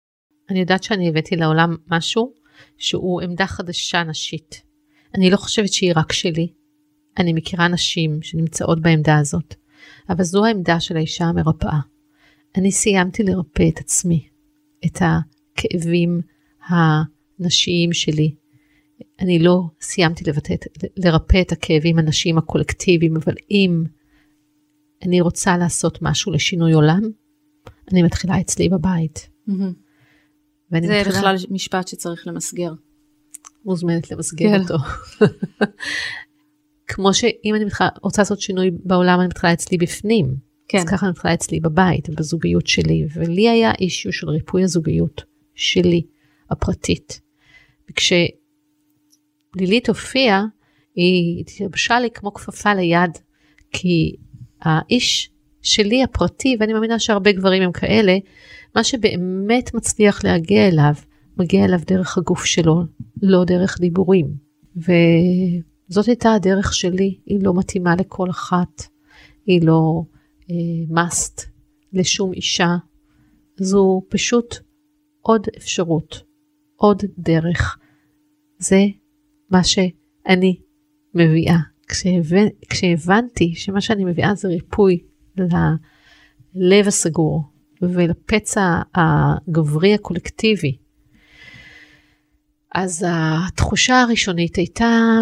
אני 0.50 0.60
יודעת 0.60 0.84
שאני 0.84 1.10
הבאתי 1.10 1.36
לעולם 1.36 1.76
משהו 1.92 2.34
שהוא 2.78 3.22
עמדה 3.22 3.48
חדשה 3.48 4.04
נשית. 4.04 4.62
אני 5.16 5.30
לא 5.30 5.38
חושבת 5.38 5.74
שהיא 5.74 5.94
רק 5.96 6.12
שלי. 6.12 6.48
אני 7.20 7.34
מכירה 7.34 7.68
נשים 7.68 8.20
שנמצאות 8.22 8.82
בעמדה 8.82 9.18
הזאת. 9.18 9.56
אבל 10.10 10.24
זו 10.24 10.46
העמדה 10.46 10.80
של 10.80 10.98
האישה 10.98 11.26
המרפאה. 11.26 11.80
אני 12.56 12.72
סיימתי 12.72 13.24
לרפא 13.24 13.64
את 13.74 13.80
עצמי, 13.80 14.28
את 14.86 15.02
הכאבים 15.02 16.22
הנשיים 16.68 17.94
שלי. 17.94 18.36
אני 19.20 19.40
לא 19.40 19.62
סיימתי 19.82 20.24
לבטא, 20.28 20.54
לרפא 20.98 21.42
את 21.42 21.52
הכאבים 21.52 22.00
הנשיים 22.00 22.38
הקולקטיביים, 22.38 23.16
אבל 23.16 23.34
אם 23.52 23.84
אני 25.06 25.22
רוצה 25.22 25.58
לעשות 25.58 26.02
משהו 26.02 26.32
לשינוי 26.32 26.74
עולם, 26.74 27.02
אני 27.92 28.04
מתחילה 28.04 28.42
אצלי 28.42 28.70
בבית. 28.70 29.30
Mm-hmm. 29.50 29.52
זה 30.72 30.78
מתחילה... 30.80 31.04
בכלל 31.04 31.36
משפט 31.50 31.88
שצריך 31.88 32.28
למסגר. 32.28 32.74
מוזמנת 33.66 34.12
למסגר 34.12 34.50
כן. 34.50 34.62
אותו. 34.62 34.78
כמו 36.88 37.14
שאם 37.14 37.56
אני 37.56 37.66
מתחילה, 37.66 37.90
רוצה 38.02 38.22
לעשות 38.22 38.42
שינוי 38.42 38.72
בעולם, 38.84 39.20
אני 39.20 39.28
מתחילה 39.28 39.54
אצלי 39.54 39.78
בפנים. 39.78 40.36
כן. 40.68 40.78
אז 40.78 40.84
ככה 40.84 41.06
אני 41.06 41.12
מתחילה 41.12 41.34
אצלי 41.34 41.60
בבית, 41.60 42.10
בזוגיות 42.10 42.68
שלי. 42.68 43.08
ולי 43.14 43.50
היה 43.50 43.72
אישיו 43.80 44.14
של 44.14 44.30
ריפוי 44.30 44.64
הזוגיות 44.64 45.24
שלי, 45.56 46.02
הפרטית. 46.50 47.22
וכשלילית 47.92 48.30
הופיעה, 49.88 50.46
היא 50.96 51.40
התייבשה 51.42 52.00
לי 52.00 52.10
כמו 52.12 52.34
כפפה 52.34 52.74
ליד, 52.74 53.12
כי 53.72 54.16
האיש 54.62 55.30
שלי 55.62 56.04
הפרטי, 56.04 56.58
ואני 56.60 56.74
מאמינה 56.74 57.00
שהרבה 57.00 57.32
גברים 57.32 57.64
הם 57.64 57.72
כאלה, 57.72 58.18
מה 58.76 58.84
שבאמת 58.84 59.74
מצליח 59.74 60.24
להגיע 60.24 60.68
אליו, 60.68 60.94
מגיע 61.38 61.66
אליו 61.66 61.80
דרך 61.88 62.18
הגוף 62.18 62.46
שלו, 62.46 62.84
לא 63.22 63.44
דרך 63.44 63.80
דיבורים. 63.80 64.28
ו... 64.78 64.92
זאת 65.88 66.06
הייתה 66.06 66.34
הדרך 66.34 66.74
שלי, 66.74 67.20
היא 67.26 67.40
לא 67.44 67.54
מתאימה 67.54 67.96
לכל 67.96 68.30
אחת, 68.30 68.84
היא 69.46 69.62
לא 69.68 70.04
uh, 70.42 70.92
must 70.92 71.46
לשום 71.94 72.34
אישה, 72.34 72.76
זו 73.58 74.02
פשוט 74.10 74.56
עוד 75.22 75.48
אפשרות, 75.58 76.24
עוד 76.76 77.04
דרך. 77.18 77.78
זה 78.60 78.86
מה 79.50 79.64
שאני 79.64 80.60
מביאה. 81.14 81.58
כשהבנ... 81.88 82.48
כשהבנתי 82.70 83.56
שמה 83.56 83.82
שאני 83.82 84.06
מביאה 84.06 84.36
זה 84.36 84.48
ריפוי 84.48 85.00
ללב 86.56 86.88
הסגור 86.88 87.44
ולפצע 87.82 88.82
הגברי 88.96 89.94
הקולקטיבי, 89.94 90.78
אז 92.76 93.06
התחושה 93.10 94.02
הראשונית 94.02 94.56
הייתה, 94.56 94.86
אה, 94.86 95.22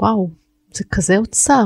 וואו, 0.00 0.30
זה 0.72 0.84
כזה 0.90 1.16
אוצר, 1.16 1.64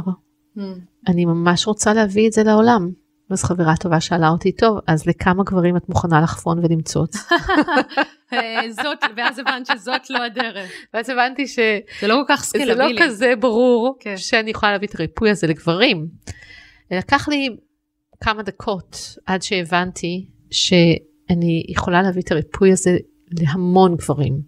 mm. 0.57 0.61
אני 1.09 1.25
ממש 1.25 1.67
רוצה 1.67 1.95
להביא 1.95 2.29
את 2.29 2.33
זה 2.33 2.43
לעולם. 2.43 2.91
אז 3.31 3.45
חברה 3.45 3.77
טובה 3.77 4.01
שאלה 4.01 4.29
אותי, 4.29 4.53
טוב, 4.53 4.79
אז 4.87 5.07
לכמה 5.07 5.45
גברים 5.45 5.77
את 5.77 5.89
מוכנה 5.89 6.21
לחפון 6.21 6.59
ולמצוץ? 6.59 7.17
אה, 8.33 8.61
זאת, 8.71 8.99
ואז 9.17 9.39
הבנת 9.39 9.67
שזאת 9.67 10.11
לא 10.11 10.25
הדרך. 10.25 10.71
ואז 10.95 11.11
הבנתי 11.11 11.47
ש... 11.47 11.59
זה 12.01 12.07
לא 12.07 12.15
כל 12.15 12.35
כך 12.35 12.45
סקלבילי. 12.45 12.75
זה 12.75 12.83
לא 12.83 12.89
כזה 13.07 13.33
ברור 13.41 13.97
כן. 14.01 14.17
שאני 14.17 14.51
יכולה 14.51 14.73
להביא 14.73 14.89
את 14.89 14.95
הריפוי 14.95 15.31
הזה 15.31 15.47
לגברים. 15.47 16.09
לקח 16.91 17.29
לי 17.29 17.57
כמה 18.21 18.43
דקות 18.43 19.19
עד 19.27 19.43
שהבנתי 19.43 20.29
שאני 20.51 21.65
יכולה 21.69 22.03
להביא 22.03 22.23
את 22.23 22.33
הריפוי 22.33 22.73
הזה 22.73 22.97
להמון 23.31 23.97
גברים, 23.97 24.41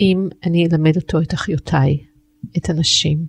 אם 0.00 0.28
אני 0.46 0.66
אלמד 0.72 0.96
אותו 0.96 1.20
את 1.20 1.34
אחיותיי, 1.34 1.98
את 2.56 2.70
הנשים. 2.70 3.26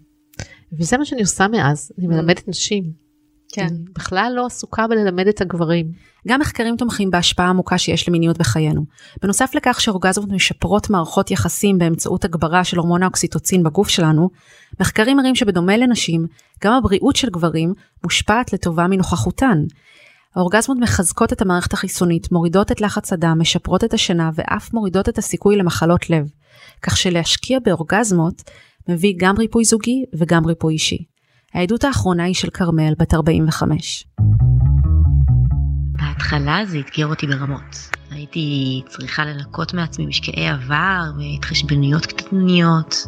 וזה 0.79 0.97
מה 0.97 1.05
שאני 1.05 1.21
עושה 1.21 1.47
מאז, 1.47 1.91
אני 1.97 2.07
mm. 2.07 2.09
מלמדת 2.09 2.47
נשים. 2.47 3.07
כן. 3.51 3.67
אני 3.67 3.83
בכלל 3.95 4.33
לא 4.35 4.45
עסוקה 4.45 4.87
בללמד 4.87 5.27
את 5.27 5.41
הגברים. 5.41 5.91
גם 6.27 6.39
מחקרים 6.39 6.77
תומכים 6.77 7.11
בהשפעה 7.11 7.49
עמוקה 7.49 7.77
שיש 7.77 8.09
למיניות 8.09 8.37
בחיינו. 8.37 8.85
בנוסף 9.21 9.55
לכך 9.55 9.81
שאורגזמות 9.81 10.29
משפרות 10.31 10.89
מערכות 10.89 11.31
יחסים 11.31 11.77
באמצעות 11.77 12.25
הגברה 12.25 12.63
של 12.63 12.77
הורמון 12.77 13.03
האוקסיטוצין 13.03 13.63
בגוף 13.63 13.89
שלנו, 13.89 14.29
מחקרים 14.79 15.17
מראים 15.17 15.35
שבדומה 15.35 15.77
לנשים, 15.77 16.25
גם 16.63 16.73
הבריאות 16.73 17.15
של 17.15 17.29
גברים 17.29 17.73
מושפעת 18.03 18.53
לטובה 18.53 18.87
מנוכחותן. 18.87 19.63
האורגזמות 20.35 20.77
מחזקות 20.81 21.33
את 21.33 21.41
המערכת 21.41 21.73
החיסונית, 21.73 22.31
מורידות 22.31 22.71
את 22.71 22.81
לחץ 22.81 23.13
הדם, 23.13 23.37
משפרות 23.39 23.83
את 23.83 23.93
השינה 23.93 24.29
ואף 24.33 24.73
מורידות 24.73 25.09
את 25.09 25.17
הסיכוי 25.17 25.55
למחלות 25.55 26.09
לב. 26.09 26.29
כך 26.81 26.97
שלהשקיע 26.97 27.59
באורגזמות 27.65 28.43
מביא 28.89 29.13
גם 29.17 29.37
ריפוי 29.37 29.65
זוגי 29.65 30.03
וגם 30.19 30.45
ריפוי 30.45 30.73
אישי. 30.73 31.03
העדות 31.53 31.83
האחרונה 31.83 32.23
היא 32.23 32.35
של 32.35 32.49
כרמל, 32.49 32.93
בת 32.99 33.13
45. 33.13 34.05
בהתחלה 35.91 36.65
זה 36.65 36.79
אתגר 36.79 37.07
אותי 37.07 37.27
ברמות. 37.27 37.89
הייתי 38.11 38.81
צריכה 38.87 39.25
לנקות 39.25 39.73
מעצמי 39.73 40.05
משקעי 40.05 40.47
עבר 40.47 41.03
והתחשבנויות 41.17 42.05
קטניות. 42.05 43.07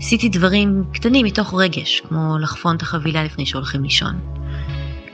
עשיתי 0.00 0.28
דברים 0.28 0.84
קטנים 0.92 1.26
מתוך 1.26 1.54
רגש, 1.54 2.00
כמו 2.00 2.38
לחפון 2.38 2.76
את 2.76 2.82
החבילה 2.82 3.24
לפני 3.24 3.46
שהולכים 3.46 3.82
לישון. 3.82 4.20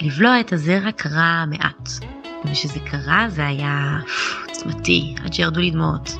לבלוע 0.01 0.41
את 0.41 0.53
הזרע 0.53 0.93
קרה 0.93 1.45
מעט, 1.47 1.89
וכשזה 2.45 2.81
קרה 2.81 3.27
זה 3.29 3.47
היה 3.47 3.99
עוצמתי, 4.49 5.15
עד 5.25 5.33
שירדו 5.33 5.61
לי 5.61 5.71
דמעות. 5.71 6.11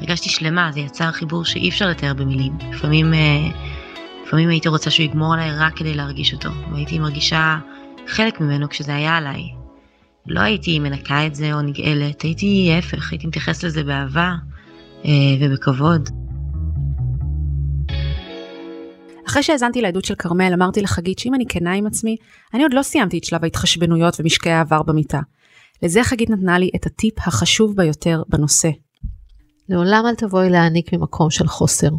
הרגשתי 0.00 0.28
שלמה, 0.28 0.70
זה 0.72 0.80
יצר 0.80 1.12
חיבור 1.12 1.44
שאי 1.44 1.68
אפשר 1.68 1.88
לתאר 1.88 2.14
במילים. 2.14 2.52
לפעמים 2.72 3.14
אה, 3.14 3.48
לפעמים 4.26 4.48
הייתי 4.48 4.68
רוצה 4.68 4.90
שהוא 4.90 5.04
יגמור 5.04 5.34
עליי 5.34 5.50
רק 5.58 5.76
כדי 5.76 5.94
להרגיש 5.94 6.32
אותו, 6.32 6.50
והייתי 6.72 6.98
מרגישה 6.98 7.58
חלק 8.06 8.40
ממנו 8.40 8.68
כשזה 8.68 8.94
היה 8.94 9.16
עליי. 9.16 9.42
לא 10.26 10.40
הייתי 10.40 10.78
מנקה 10.78 11.26
את 11.26 11.34
זה 11.34 11.52
או 11.52 11.62
נגאלת, 11.62 12.22
הייתי 12.22 12.72
ההפך, 12.74 13.12
הייתי 13.12 13.26
מתייחס 13.26 13.64
לזה 13.64 13.84
באהבה 13.84 14.34
אה, 15.04 15.10
ובכבוד. 15.40 16.08
אחרי 19.28 19.42
שהאזנתי 19.42 19.80
לעדות 19.82 20.04
של 20.04 20.14
כרמל, 20.14 20.52
אמרתי 20.54 20.82
לחגית 20.82 21.18
שאם 21.18 21.34
אני 21.34 21.44
כנה 21.48 21.72
עם 21.72 21.86
עצמי, 21.86 22.16
אני 22.54 22.62
עוד 22.62 22.74
לא 22.74 22.82
סיימתי 22.82 23.18
את 23.18 23.24
שלב 23.24 23.44
ההתחשבנויות 23.44 24.20
ומשקעי 24.20 24.52
העבר 24.52 24.82
במיטה. 24.82 25.20
לזה 25.82 26.04
חגית 26.04 26.30
נתנה 26.30 26.58
לי 26.58 26.70
את 26.76 26.86
הטיפ 26.86 27.14
החשוב 27.18 27.76
ביותר 27.76 28.22
בנושא. 28.28 28.68
לעולם 29.70 30.04
אל 30.06 30.14
תבואי 30.14 30.50
להעניק 30.50 30.92
ממקום 30.92 31.30
של 31.30 31.46
חוסר. 31.46 31.90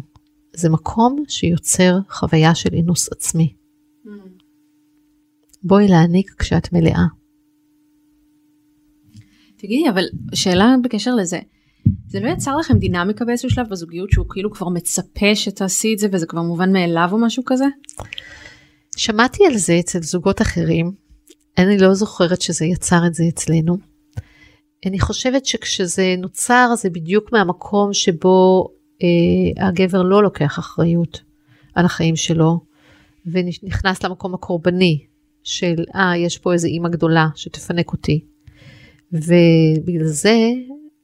זה 0.56 0.70
מקום 0.70 1.24
שיוצר 1.28 1.98
חוויה 2.10 2.54
של 2.54 2.74
אינוס 2.74 3.12
עצמי. 3.12 3.54
Mm. 4.04 4.08
בואי 5.62 5.88
להעניק 5.88 6.34
כשאת 6.38 6.72
מלאה. 6.72 7.04
תגידי, 9.56 9.88
אבל 9.88 10.04
שאלה 10.34 10.74
בקשר 10.84 11.14
לזה, 11.14 11.40
זה 12.06 12.20
לא 12.20 12.28
יצר 12.28 12.56
לכם 12.56 12.78
דינמיקה 12.78 13.24
באיזשהו 13.24 13.50
שלב 13.50 13.68
בזוגיות 13.68 14.10
שהוא 14.10 14.26
כאילו 14.30 14.50
כבר 14.50 14.68
מצפה 14.68 15.34
שתעשי 15.34 15.94
את 15.94 15.98
זה 15.98 16.08
וזה 16.12 16.26
כבר 16.26 16.42
מובן 16.42 16.72
מאליו 16.72 17.08
או 17.12 17.18
משהו 17.18 17.42
כזה? 17.46 17.64
שמעתי 18.96 19.46
על 19.46 19.56
זה 19.56 19.78
אצל 19.80 20.02
זוגות 20.02 20.42
אחרים, 20.42 20.92
אני 21.58 21.78
לא 21.78 21.94
זוכרת 21.94 22.42
שזה 22.42 22.64
יצר 22.64 23.06
את 23.06 23.14
זה 23.14 23.24
אצלנו. 23.28 23.91
אני 24.86 25.00
חושבת 25.00 25.46
שכשזה 25.46 26.14
נוצר 26.18 26.74
זה 26.76 26.90
בדיוק 26.90 27.32
מהמקום 27.32 27.92
שבו 27.92 28.68
אה, 29.02 29.66
הגבר 29.66 30.02
לא 30.02 30.22
לוקח 30.22 30.58
אחריות 30.58 31.22
על 31.74 31.84
החיים 31.84 32.16
שלו 32.16 32.60
ונכנס 33.26 34.02
למקום 34.02 34.34
הקורבני 34.34 35.04
של 35.42 35.84
אה 35.94 36.16
יש 36.16 36.38
פה 36.38 36.52
איזה 36.52 36.68
אימא 36.68 36.88
גדולה 36.88 37.28
שתפנק 37.34 37.92
אותי. 37.92 38.24
ובגלל 39.12 40.06
זה 40.06 40.36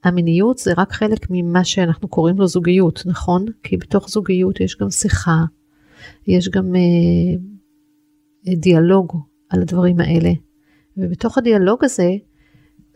המיניות 0.04 0.58
זה 0.58 0.72
רק 0.76 0.92
חלק 0.92 1.26
ממה 1.30 1.64
שאנחנו 1.64 2.08
קוראים 2.08 2.38
לו 2.38 2.46
זוגיות 2.46 3.02
נכון 3.06 3.44
כי 3.62 3.76
בתוך 3.76 4.08
זוגיות 4.08 4.60
יש 4.60 4.76
גם 4.80 4.90
שיחה 4.90 5.44
יש 6.26 6.48
גם 6.48 6.74
אה, 6.76 7.36
דיאלוג 8.56 9.12
על 9.48 9.62
הדברים 9.62 10.00
האלה 10.00 10.30
ובתוך 10.96 11.38
הדיאלוג 11.38 11.84
הזה 11.84 12.16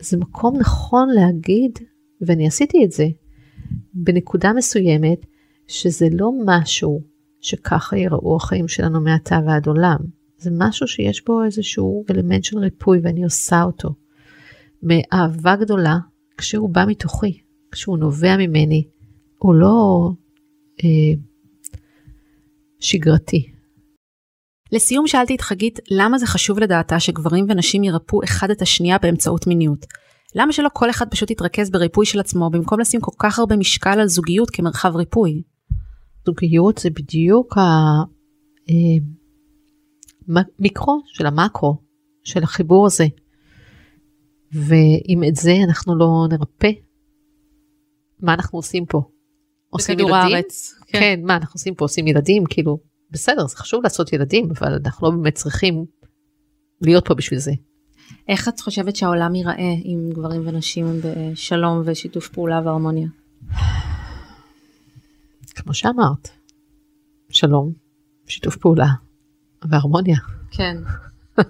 זה 0.03 0.17
מקום 0.17 0.57
נכון 0.59 1.09
להגיד 1.09 1.79
ואני 2.21 2.47
עשיתי 2.47 2.85
את 2.85 2.91
זה 2.91 3.07
בנקודה 3.93 4.53
מסוימת, 4.53 5.25
שזה 5.67 6.07
לא 6.11 6.31
משהו 6.45 7.01
שככה 7.41 7.97
יראו 7.97 8.35
החיים 8.35 8.67
שלנו 8.67 9.01
מעתה 9.01 9.39
ועד 9.45 9.67
עולם. 9.67 9.97
זה 10.37 10.49
משהו 10.57 10.87
שיש 10.87 11.25
בו 11.25 11.43
איזשהו 11.43 12.05
אלמנט 12.09 12.43
של 12.43 12.57
ריפוי 12.57 12.99
ואני 13.03 13.23
עושה 13.23 13.63
אותו. 13.63 13.89
מאהבה 14.83 15.55
גדולה, 15.55 15.97
כשהוא 16.37 16.69
בא 16.69 16.85
מתוכי, 16.87 17.39
כשהוא 17.71 17.97
נובע 17.97 18.37
ממני, 18.37 18.83
הוא 19.37 19.55
לא 19.55 20.09
אה, 20.83 21.13
שגרתי. 22.79 23.52
לסיום 24.73 25.07
שאלתי 25.07 25.35
את 25.35 25.41
חגית 25.41 25.79
למה 25.91 26.17
זה 26.17 26.25
חשוב 26.25 26.59
לדעתה 26.59 26.99
שגברים 26.99 27.45
ונשים 27.49 27.83
ירפאו 27.83 28.23
אחד 28.23 28.51
את 28.51 28.61
השנייה 28.61 28.97
באמצעות 28.97 29.47
מיניות. 29.47 29.85
למה 30.35 30.53
שלא 30.53 30.69
כל 30.73 30.89
אחד 30.89 31.09
פשוט 31.09 31.31
יתרכז 31.31 31.69
בריפוי 31.69 32.05
של 32.05 32.19
עצמו 32.19 32.49
במקום 32.49 32.79
לשים 32.79 33.01
כל 33.01 33.11
כך 33.19 33.39
הרבה 33.39 33.55
משקל 33.57 33.99
על 33.99 34.07
זוגיות 34.07 34.49
כמרחב 34.49 34.95
ריפוי? 34.95 35.41
זוגיות 36.25 36.77
זה 36.77 36.89
בדיוק 36.89 37.57
המיקרו 40.27 40.93
אה, 40.93 41.13
של 41.13 41.25
המקרו, 41.25 41.77
של 42.23 42.43
החיבור 42.43 42.85
הזה. 42.85 43.05
ואם 44.51 45.23
את 45.27 45.35
זה 45.35 45.53
אנחנו 45.63 45.95
לא 45.95 46.07
נרפא, 46.29 46.71
מה 48.19 48.33
אנחנו 48.33 48.59
עושים 48.59 48.85
פה? 48.85 49.01
עושים 49.69 49.99
ילדים? 49.99 50.13
הארץ. 50.13 50.73
כן. 50.87 50.99
כן, 50.99 51.19
מה 51.23 51.35
אנחנו 51.35 51.53
עושים 51.57 51.75
פה? 51.75 51.85
עושים 51.85 52.07
ילדים? 52.07 52.43
כאילו, 52.49 52.92
בסדר, 53.13 53.47
זה 53.47 53.57
חשוב 53.57 53.83
לעשות 53.83 54.13
ילדים, 54.13 54.49
אבל 54.57 54.79
אנחנו 54.85 55.07
לא 55.07 55.15
באמת 55.15 55.35
צריכים 55.35 55.85
להיות 56.81 57.07
פה 57.07 57.13
בשביל 57.13 57.39
זה. 57.39 57.51
איך 58.27 58.47
את 58.47 58.59
חושבת 58.59 58.95
שהעולם 58.95 59.35
ייראה 59.35 59.73
עם 59.83 60.09
גברים 60.13 60.47
ונשים 60.47 60.85
בשלום 61.03 61.81
ושיתוף 61.85 62.27
פעולה 62.27 62.61
והרמוניה? 62.65 63.07
כמו 65.55 65.73
שאמרת, 65.73 66.29
שלום, 67.29 67.73
שיתוף 68.27 68.57
פעולה 68.57 68.87
והרמוניה. 69.69 70.17
כן. 70.51 70.77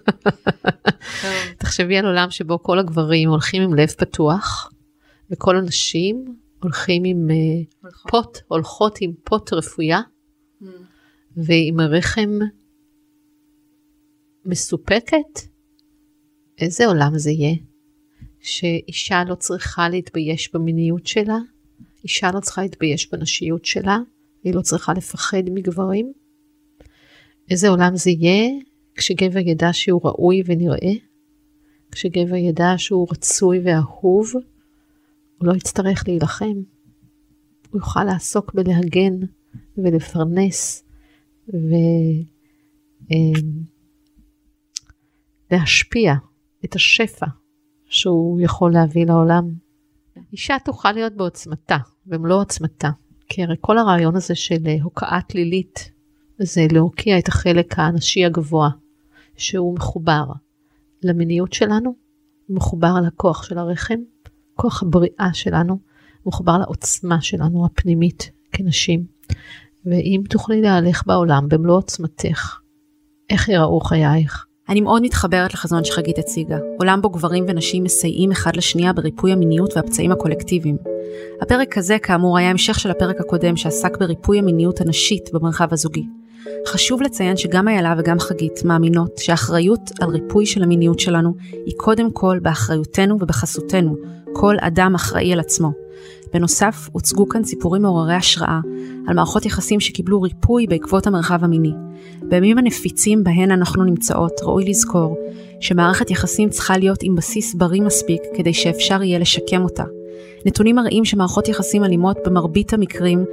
תחשבי 1.60 1.97
על 1.97 2.06
עולם 2.06 2.32
שבו 2.32 2.63
כל 2.63 2.80
הגברים 2.80 3.30
הולכים 3.30 3.62
עם 3.62 3.73
לב 3.73 3.89
פתוח 3.89 4.71
וכל 5.32 5.58
הנשים 5.58 6.36
הולכים 6.63 7.04
עם 7.06 7.28
uh, 7.30 7.88
פוט, 8.10 8.38
הולכות 8.47 8.97
עם 9.02 9.12
פוט 9.23 9.54
רפויה 9.54 9.99
ועם 11.38 11.80
הרחם 11.80 12.39
מסופקת 14.46 15.39
איזה 16.58 16.86
עולם 16.86 17.17
זה 17.17 17.32
יהיה? 17.32 17.56
שאישה 18.39 19.24
לא 19.24 19.36
צריכה 19.36 19.89
להתבייש 19.89 20.54
במיניות 20.54 21.08
שלה, 21.08 21.38
אישה 22.04 22.32
לא 22.34 22.39
צריכה 22.39 22.62
להתבייש 22.62 23.12
בנשיות 23.12 23.65
שלה, 23.65 23.98
היא 24.43 24.54
לא 24.56 24.62
צריכה 24.62 24.93
לפחד 24.93 25.43
מגברים. 25.52 26.13
איזה 27.50 27.69
עולם 27.69 27.96
זה 27.96 28.10
יהיה 28.10 28.50
כשגבר 28.96 29.39
ידע 29.39 29.69
שהוא 29.72 30.02
ראוי 30.04 30.41
ונראה, 30.46 30.93
כשגבר 31.91 32.36
ידע 32.36 32.74
שהוא 32.78 33.08
רצוי 33.12 33.60
ואהוב, 33.63 34.32
הוא 35.38 35.48
לא 35.48 35.54
יצטרך 35.54 36.04
להילחם. 36.08 36.62
הוא 37.69 37.80
יוכל 37.80 38.04
לעסוק 38.04 38.54
בלהגן 38.54 39.13
ולפרנס 39.78 40.83
ולהשפיע 45.52 46.14
את 46.66 46.76
השפע 46.76 47.26
שהוא 47.86 48.42
יכול 48.42 48.74
להביא 48.74 49.06
לעולם. 49.06 49.48
אישה 50.32 50.58
תוכל 50.66 50.92
להיות 50.92 51.14
בעוצמתה, 51.14 51.78
במלוא 52.06 52.42
עוצמתה. 52.42 52.90
כי 53.30 53.44
הרי 53.44 53.56
כל 53.62 53.78
הרעיון 53.78 54.16
הזה 54.16 54.36
של 54.36 54.68
אה, 54.68 54.76
הוקעה 54.84 55.20
תלילית, 55.28 55.92
זה 56.38 56.68
להוקיע 56.72 57.20
את 57.20 57.28
החלק 57.28 57.80
הנשי 57.80 58.26
הגבוה, 58.26 58.70
שהוא 59.38 59.76
מחובר 59.76 60.24
למיניות 61.04 61.54
שלנו, 61.54 61.96
מחובר 62.50 62.96
לכוח 63.08 63.44
של 63.44 63.58
הרחם, 63.58 64.00
כוח 64.54 64.84
הבריאה 64.84 65.30
שלנו, 65.34 65.80
מחובר 66.26 66.58
לעוצמה 66.58 67.22
שלנו 67.22 67.66
הפנימית 67.66 68.32
כנשים. 68.52 69.06
ואם 69.86 70.22
תוכלי 70.30 70.62
להלך 70.62 71.04
בעולם 71.08 71.48
במלוא 71.50 71.78
עוצמתך, 71.78 72.58
איך 73.30 73.50
יראו 73.50 73.80
חייך? 73.80 74.46
אני 74.69 74.82
מאוד 74.82 75.02
מתחברת 75.02 75.54
לחזון 75.54 75.84
שחגית 75.84 76.17
הציגה, 76.17 76.58
עולם 76.80 77.02
בו 77.02 77.10
גברים 77.10 77.46
ונשים 77.48 77.84
מסייעים 77.84 78.32
אחד 78.32 78.56
לשנייה 78.56 78.93
בריפוי 78.93 79.32
המיניות 79.32 79.78
והפצעים 79.78 80.12
הקולקטיביים. 80.12 80.78
הפרק 81.41 81.78
הזה, 81.78 81.98
כאמור, 82.00 82.38
היה 82.38 82.50
המשך 82.50 82.80
של 82.80 82.91
הפרק 82.91 83.19
הקודם 83.19 83.56
שעסק 83.56 83.98
בריפוי 83.98 84.39
המיניות 84.39 84.82
הנשית 84.82 85.30
במרחב 85.34 85.67
הזוגי. 85.72 86.06
חשוב 86.67 87.02
לציין 87.02 87.38
שגם 87.38 87.67
איילה 87.67 87.96
וגם 87.98 88.19
חגית 88.19 88.65
מאמינות 88.65 89.17
שהאחריות 89.17 89.91
על 90.02 90.10
ריפוי 90.10 90.46
של 90.46 90.63
המיניות 90.63 91.00
שלנו 91.00 91.34
היא 91.65 91.74
קודם 91.78 92.12
כל 92.12 92.39
באחריותנו 92.41 93.15
ובחסותנו. 93.15 93.96
כל 94.34 94.56
אדם 94.60 94.96
אחראי 94.96 95.34
על 95.34 95.39
עצמו. 95.39 95.72
בנוסף, 96.34 96.89
הוצגו 96.91 97.30
כאן 97.30 97.43
סיפורים 97.43 97.82
מעוררי 97.82 98.13
השראה 98.13 98.60
על 99.08 99.15
מערכות 99.15 99.46
יחסים 99.46 99.80
שקיבלו 99.80 100.22
ריפוי 100.22 100.67
בעקבות 100.67 101.08
המרחב 101.08 101.43
המיני. 101.43 101.74
בימים 102.22 102.58
הנפיצים 102.58 103.24
בהן 103.24 103.52
אנחנו 103.52 103.84
נמצאות, 103.84 104.32
ראוי 104.43 104.65
לזכור 104.65 105.17
שמערכת 105.60 106.12
יחסים 106.12 106.50
צריכה 106.50 106.78
להיות 106.78 107.00
עם 107.04 107.15
בסיס 107.15 107.54
בריא 107.56 107.82
מספיק 107.82 108.22
כדי 108.36 108.54
שאפשר 108.54 109.04
יהיה 109.04 109.19
לשקם 109.19 109.63
אותה. 109.63 109.84
נתונים 110.46 110.76
מראים 110.76 111.06
שמערכות 111.06 111.48
יחסים 111.48 111.84
אלימות 111.84 112.17
במרבית 112.26 112.74
המקרים 112.74 113.26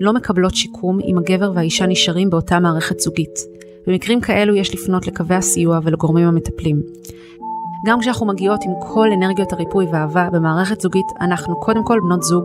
לא 0.00 0.12
מקבלות 0.12 0.54
שיקום 0.54 0.98
אם 1.00 1.18
הגבר 1.18 1.52
והאישה 1.54 1.86
נשארים 1.86 2.30
באותה 2.30 2.60
מערכת 2.60 3.00
זוגית. 3.00 3.38
במקרים 3.86 4.20
כאלו 4.20 4.54
יש 4.54 4.74
לפנות 4.74 5.06
לקווי 5.06 5.36
הסיוע 5.36 5.80
ולגורמים 5.84 6.26
המטפלים. 6.26 6.82
גם 7.84 8.00
כשאנחנו 8.00 8.26
מגיעות 8.26 8.60
עם 8.64 8.72
כל 8.80 9.08
אנרגיות 9.12 9.52
הריפוי 9.52 9.86
והאהבה 9.92 10.28
במערכת 10.32 10.80
זוגית, 10.80 11.06
אנחנו 11.20 11.60
קודם 11.60 11.84
כל 11.84 12.00
בנות 12.00 12.22
זוג, 12.22 12.44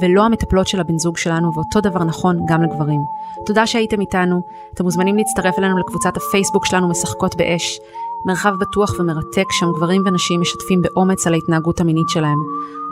ולא 0.00 0.24
המטפלות 0.24 0.66
של 0.66 0.80
הבן 0.80 0.98
זוג 0.98 1.16
שלנו, 1.16 1.50
ואותו 1.54 1.80
דבר 1.80 2.04
נכון 2.04 2.40
גם 2.48 2.62
לגברים. 2.62 3.00
תודה 3.46 3.66
שהייתם 3.66 4.00
איתנו, 4.00 4.42
אתם 4.74 4.84
מוזמנים 4.84 5.16
להצטרף 5.16 5.58
אלינו 5.58 5.78
לקבוצת 5.78 6.16
הפייסבוק 6.16 6.66
שלנו 6.66 6.88
משחקות 6.88 7.36
באש, 7.36 7.78
מרחב 8.26 8.54
בטוח 8.60 8.90
ומרתק, 8.98 9.52
שם 9.52 9.66
גברים 9.76 10.02
ונשים 10.06 10.40
משתפים 10.40 10.82
באומץ 10.82 11.26
על 11.26 11.34
ההתנהגות 11.34 11.80
המינית 11.80 12.08
שלהם. 12.08 12.38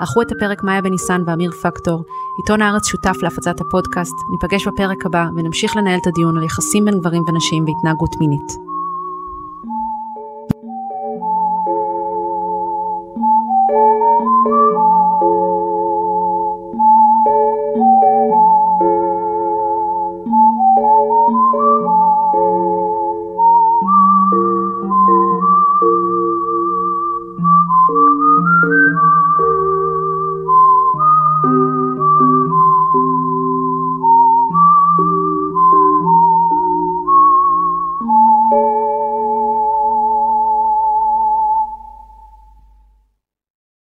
ערכו 0.01 0.23
את 0.23 0.33
הפרק 0.33 0.63
מאיה 0.63 0.83
בניסן 0.83 1.23
ואמיר 1.27 1.51
פקטור, 1.51 2.03
עיתון 2.43 2.63
הארץ 2.63 2.87
שותף 2.87 3.17
להפצת 3.23 3.61
הפודקאסט, 3.61 4.15
ניפגש 4.33 4.69
בפרק 4.69 5.07
הבא 5.07 5.27
ונמשיך 5.37 5.77
לנהל 5.77 5.99
את 6.03 6.07
הדיון 6.07 6.39
על 6.39 6.45
יחסים 6.45 6.85
בין 6.85 6.99
גברים 6.99 7.23
ונשים 7.29 7.65
והתנהגות 7.65 8.11
מינית. 8.21 8.74